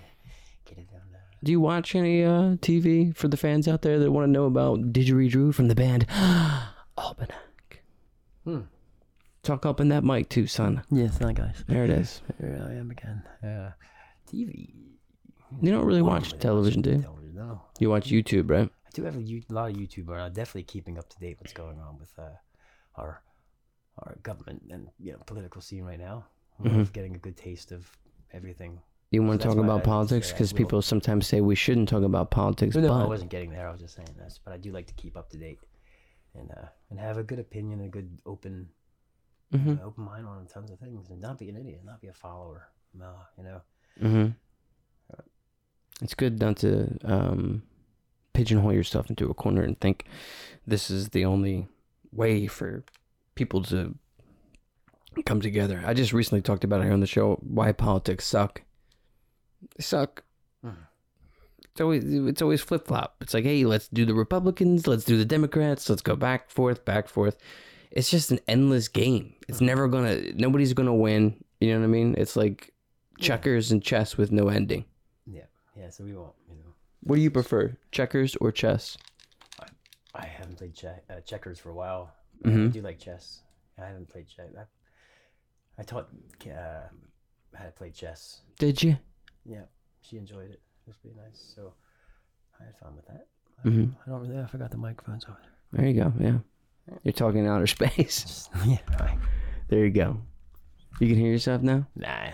Get 0.66 0.78
it 0.78 0.90
down 0.90 1.02
there. 1.12 1.22
Do 1.44 1.52
you 1.52 1.60
watch 1.60 1.94
any 1.94 2.24
uh, 2.24 2.56
TV 2.56 3.16
for 3.16 3.28
the 3.28 3.36
fans 3.36 3.68
out 3.68 3.82
there 3.82 3.98
that 3.98 4.10
want 4.10 4.26
to 4.26 4.30
know 4.30 4.44
about 4.46 4.92
Didgeridoo 4.92 5.54
from 5.54 5.68
the 5.68 5.74
band 5.74 6.06
Albannach? 6.98 7.30
Hmm. 8.44 8.60
Talk 9.42 9.64
up 9.64 9.80
in 9.80 9.88
that 9.88 10.04
mic 10.04 10.28
too, 10.28 10.46
son. 10.46 10.82
Yes, 10.90 11.16
that 11.18 11.34
guys. 11.34 11.64
There 11.66 11.84
it 11.84 11.90
is. 11.90 12.20
Here 12.38 12.62
I 12.68 12.74
am 12.74 12.90
again. 12.90 13.22
Yeah. 13.42 13.72
TV. 14.30 14.74
You 15.60 15.72
don't 15.72 15.84
really 15.84 16.02
watch 16.02 16.38
television, 16.38 16.82
do 16.82 16.90
you? 16.90 17.02
Television, 17.02 17.34
no. 17.34 17.62
You 17.78 17.90
watch 17.90 18.08
YouTube, 18.10 18.50
right? 18.50 18.70
I 18.86 18.90
do 18.92 19.04
have 19.04 19.16
a, 19.16 19.42
lot 19.48 19.70
of 19.70 19.76
YouTube, 19.76 20.08
and 20.08 20.20
I'm 20.20 20.32
definitely 20.32 20.64
keeping 20.64 20.98
up 20.98 21.08
to 21.08 21.18
date 21.18 21.36
what's 21.40 21.52
going 21.52 21.78
on 21.80 21.98
with 21.98 22.12
uh, 22.18 22.28
our 22.96 23.22
our 23.98 24.16
government 24.22 24.62
and 24.70 24.88
you 24.98 25.12
know 25.12 25.18
political 25.26 25.60
scene 25.60 25.84
right 25.84 25.98
now. 25.98 26.24
I'm 26.58 26.70
Mhm. 26.86 26.92
getting 26.92 27.14
a 27.14 27.18
good 27.18 27.36
taste 27.36 27.72
of 27.72 27.90
everything. 28.32 28.80
You 29.10 29.22
want 29.22 29.42
So 29.42 29.48
to 29.48 29.54
talk 29.56 29.64
about 29.64 29.80
I 29.80 29.84
politics? 29.84 30.30
Because 30.30 30.52
people 30.52 30.82
sometimes 30.82 31.26
say 31.26 31.40
we 31.40 31.56
shouldn't 31.56 31.88
talk 31.88 32.04
about 32.04 32.30
politics, 32.30 32.76
No, 32.76 32.84
I 32.94 33.00
but 33.02 33.08
wasn't 33.08 33.30
getting 33.30 33.50
there. 33.50 33.66
I 33.68 33.72
was 33.72 33.80
just 33.80 33.96
saying 33.96 34.14
this, 34.16 34.38
but 34.44 34.52
I 34.52 34.56
do 34.56 34.70
like 34.70 34.86
to 34.86 34.94
keep 34.94 35.16
up 35.16 35.30
to 35.30 35.38
date 35.38 35.58
and 36.34 36.50
uh, 36.52 36.68
and 36.90 36.98
have 37.00 37.16
a 37.18 37.24
good 37.24 37.40
opinion, 37.40 37.80
a 37.80 37.88
good 37.88 38.20
open 38.24 38.70
Mhm. 39.52 39.80
uh, 39.80 39.84
open 39.84 40.04
mind 40.04 40.26
on 40.26 40.46
tons 40.46 40.70
of 40.70 40.78
things, 40.78 41.10
and 41.10 41.20
not 41.20 41.38
be 41.38 41.48
an 41.48 41.56
idiot, 41.56 41.82
not 41.84 42.00
be 42.00 42.06
a 42.08 42.12
follower. 42.14 42.68
No, 42.94 43.16
you 43.36 43.44
know. 43.44 43.60
Hmm 43.98 44.28
it's 46.02 46.14
good 46.14 46.40
not 46.40 46.56
to 46.56 46.96
um, 47.04 47.62
pigeonhole 48.32 48.72
yourself 48.72 49.10
into 49.10 49.28
a 49.30 49.34
corner 49.34 49.62
and 49.62 49.78
think 49.80 50.06
this 50.66 50.90
is 50.90 51.10
the 51.10 51.24
only 51.26 51.68
way 52.12 52.46
for 52.46 52.82
people 53.34 53.62
to 53.64 53.94
come 55.26 55.40
together. 55.40 55.82
I 55.84 55.92
just 55.92 56.12
recently 56.12 56.40
talked 56.40 56.64
about 56.64 56.80
it 56.80 56.84
here 56.84 56.92
on 56.92 57.00
the 57.00 57.06
show 57.06 57.34
why 57.42 57.72
politics 57.72 58.24
suck. 58.24 58.62
They 59.76 59.82
suck. 59.82 60.24
Mhm. 60.64 60.76
It's 61.70 61.80
always 61.80 62.04
it's 62.06 62.42
always 62.42 62.60
flip 62.62 62.86
flop. 62.86 63.16
It's 63.20 63.34
like, 63.34 63.44
hey, 63.44 63.64
let's 63.64 63.88
do 63.88 64.06
the 64.06 64.14
Republicans, 64.14 64.86
let's 64.86 65.04
do 65.04 65.18
the 65.18 65.24
Democrats, 65.24 65.88
let's 65.90 66.02
go 66.02 66.16
back 66.16 66.50
forth, 66.50 66.84
back 66.84 67.08
forth. 67.08 67.36
It's 67.90 68.10
just 68.10 68.30
an 68.30 68.40
endless 68.48 68.88
game. 68.88 69.34
It's 69.48 69.60
never 69.60 69.88
gonna. 69.88 70.32
Nobody's 70.34 70.72
gonna 70.72 70.94
win. 70.94 71.44
You 71.60 71.72
know 71.72 71.80
what 71.80 71.84
I 71.84 71.88
mean? 71.88 72.14
It's 72.16 72.36
like. 72.36 72.72
Checkers 73.20 73.70
and 73.72 73.82
chess 73.82 74.16
with 74.16 74.32
no 74.32 74.48
ending. 74.48 74.84
Yeah, 75.26 75.44
yeah. 75.76 75.90
So 75.90 76.04
we 76.04 76.14
won't, 76.14 76.32
you 76.48 76.56
know. 76.56 76.72
What 77.02 77.16
do 77.16 77.22
you 77.22 77.30
prefer, 77.30 77.76
checkers 77.92 78.36
or 78.36 78.50
chess? 78.52 78.96
I 80.14 80.26
haven't 80.26 80.56
played 80.58 80.74
che- 80.74 81.00
uh, 81.08 81.20
checkers 81.20 81.58
for 81.60 81.70
a 81.70 81.74
while. 81.74 82.12
Mhm. 82.44 82.68
I 82.68 82.72
do 82.72 82.80
like 82.82 82.98
chess. 82.98 83.42
I 83.78 83.86
haven't 83.86 84.08
played 84.08 84.26
chess. 84.28 84.48
I, 84.58 84.62
I 85.78 85.82
taught 85.84 86.08
uh, 86.46 86.88
how 87.54 87.64
to 87.64 87.70
play 87.70 87.90
chess. 87.90 88.40
Did 88.58 88.82
you? 88.82 88.96
Yeah, 89.44 89.62
she 90.02 90.16
enjoyed 90.18 90.50
it. 90.50 90.60
It 90.60 90.88
was 90.88 90.96
pretty 90.96 91.16
nice. 91.16 91.52
So 91.54 91.72
I 92.60 92.64
had 92.64 92.76
fun 92.78 92.96
with 92.96 93.06
that. 93.06 93.26
Mhm. 93.64 93.94
I 94.06 94.10
don't 94.10 94.20
really. 94.20 94.38
I 94.42 94.46
forgot 94.46 94.70
the 94.70 94.78
microphones 94.78 95.24
over 95.26 95.38
There 95.72 95.82
There 95.82 95.90
you 95.90 96.02
go. 96.02 96.12
Yeah, 96.18 96.38
you're 97.04 97.12
talking 97.12 97.46
outer 97.46 97.66
space. 97.78 98.48
there. 98.54 98.64
yeah. 98.66 98.78
Right. 98.98 99.18
There 99.68 99.84
you 99.84 99.90
go. 99.90 100.20
You 100.98 101.06
can 101.06 101.16
hear 101.16 101.30
yourself 101.30 101.62
now. 101.62 101.86
Nah. 101.94 102.30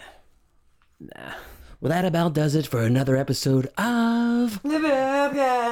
Nah. 1.01 1.33
Well, 1.79 1.91
that 1.91 2.07
about 2.07 2.33
does 2.33 2.55
it 2.55 2.67
for 2.67 2.81
another 2.81 3.17
episode 3.17 3.67
of 3.77 4.63
the 4.63 4.79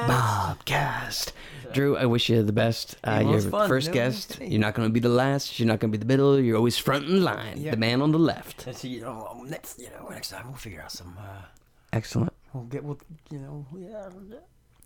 Bobcast. 0.07 1.31
Drew, 1.73 1.97
I 1.97 2.05
wish 2.05 2.29
you 2.29 2.43
the 2.43 2.53
best. 2.53 2.95
Uh, 3.03 3.21
Yeah, 3.23 3.31
you're 3.31 3.41
fun, 3.41 3.67
first 3.67 3.91
guest. 3.91 4.37
You're 4.39 4.59
not 4.59 4.75
going 4.75 4.87
to 4.87 4.93
be 4.93 4.99
the 4.99 5.09
last. 5.09 5.59
You're 5.59 5.67
not 5.67 5.79
going 5.79 5.91
to 5.91 5.97
be 5.97 6.01
the 6.01 6.05
middle. 6.07 6.39
You're 6.39 6.57
always 6.57 6.77
front 6.77 7.05
in 7.09 7.23
line. 7.23 7.57
Yeah. 7.57 7.71
The 7.71 7.77
man 7.77 8.03
on 8.03 8.11
the 8.11 8.19
left. 8.19 8.67
And 8.67 8.77
so 8.77 8.87
you 8.87 9.01
know, 9.01 9.43
next 9.47 9.79
you 9.79 9.89
know 9.89 10.07
next 10.09 10.29
time 10.29 10.45
we'll 10.47 10.57
figure 10.57 10.81
out 10.83 10.91
some. 10.91 11.17
Uh, 11.19 11.41
Excellent. 11.91 12.33
we'll 12.53 12.65
get 12.65 12.83
we'll 12.83 12.99
you 13.31 13.39
know 13.39 13.65
yeah. 13.75 14.09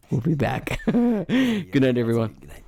We'll 0.09 0.21
be 0.21 0.35
back. 0.35 0.79
Good 0.85 1.81
night, 1.81 1.97
everyone. 1.97 2.37
Good 2.39 2.49
night. 2.49 2.63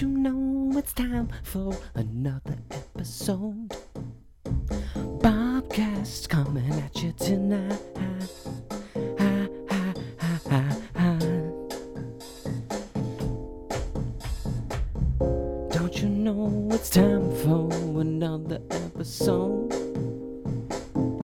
You 0.00 0.08
know 0.08 0.72
it's 0.76 0.92
time 0.92 1.30
for 1.42 1.74
another 1.94 2.58
episode? 2.70 3.74
Bobcast 4.44 6.28
coming 6.28 6.70
at 6.70 7.02
you 7.02 7.12
tonight. 7.12 7.95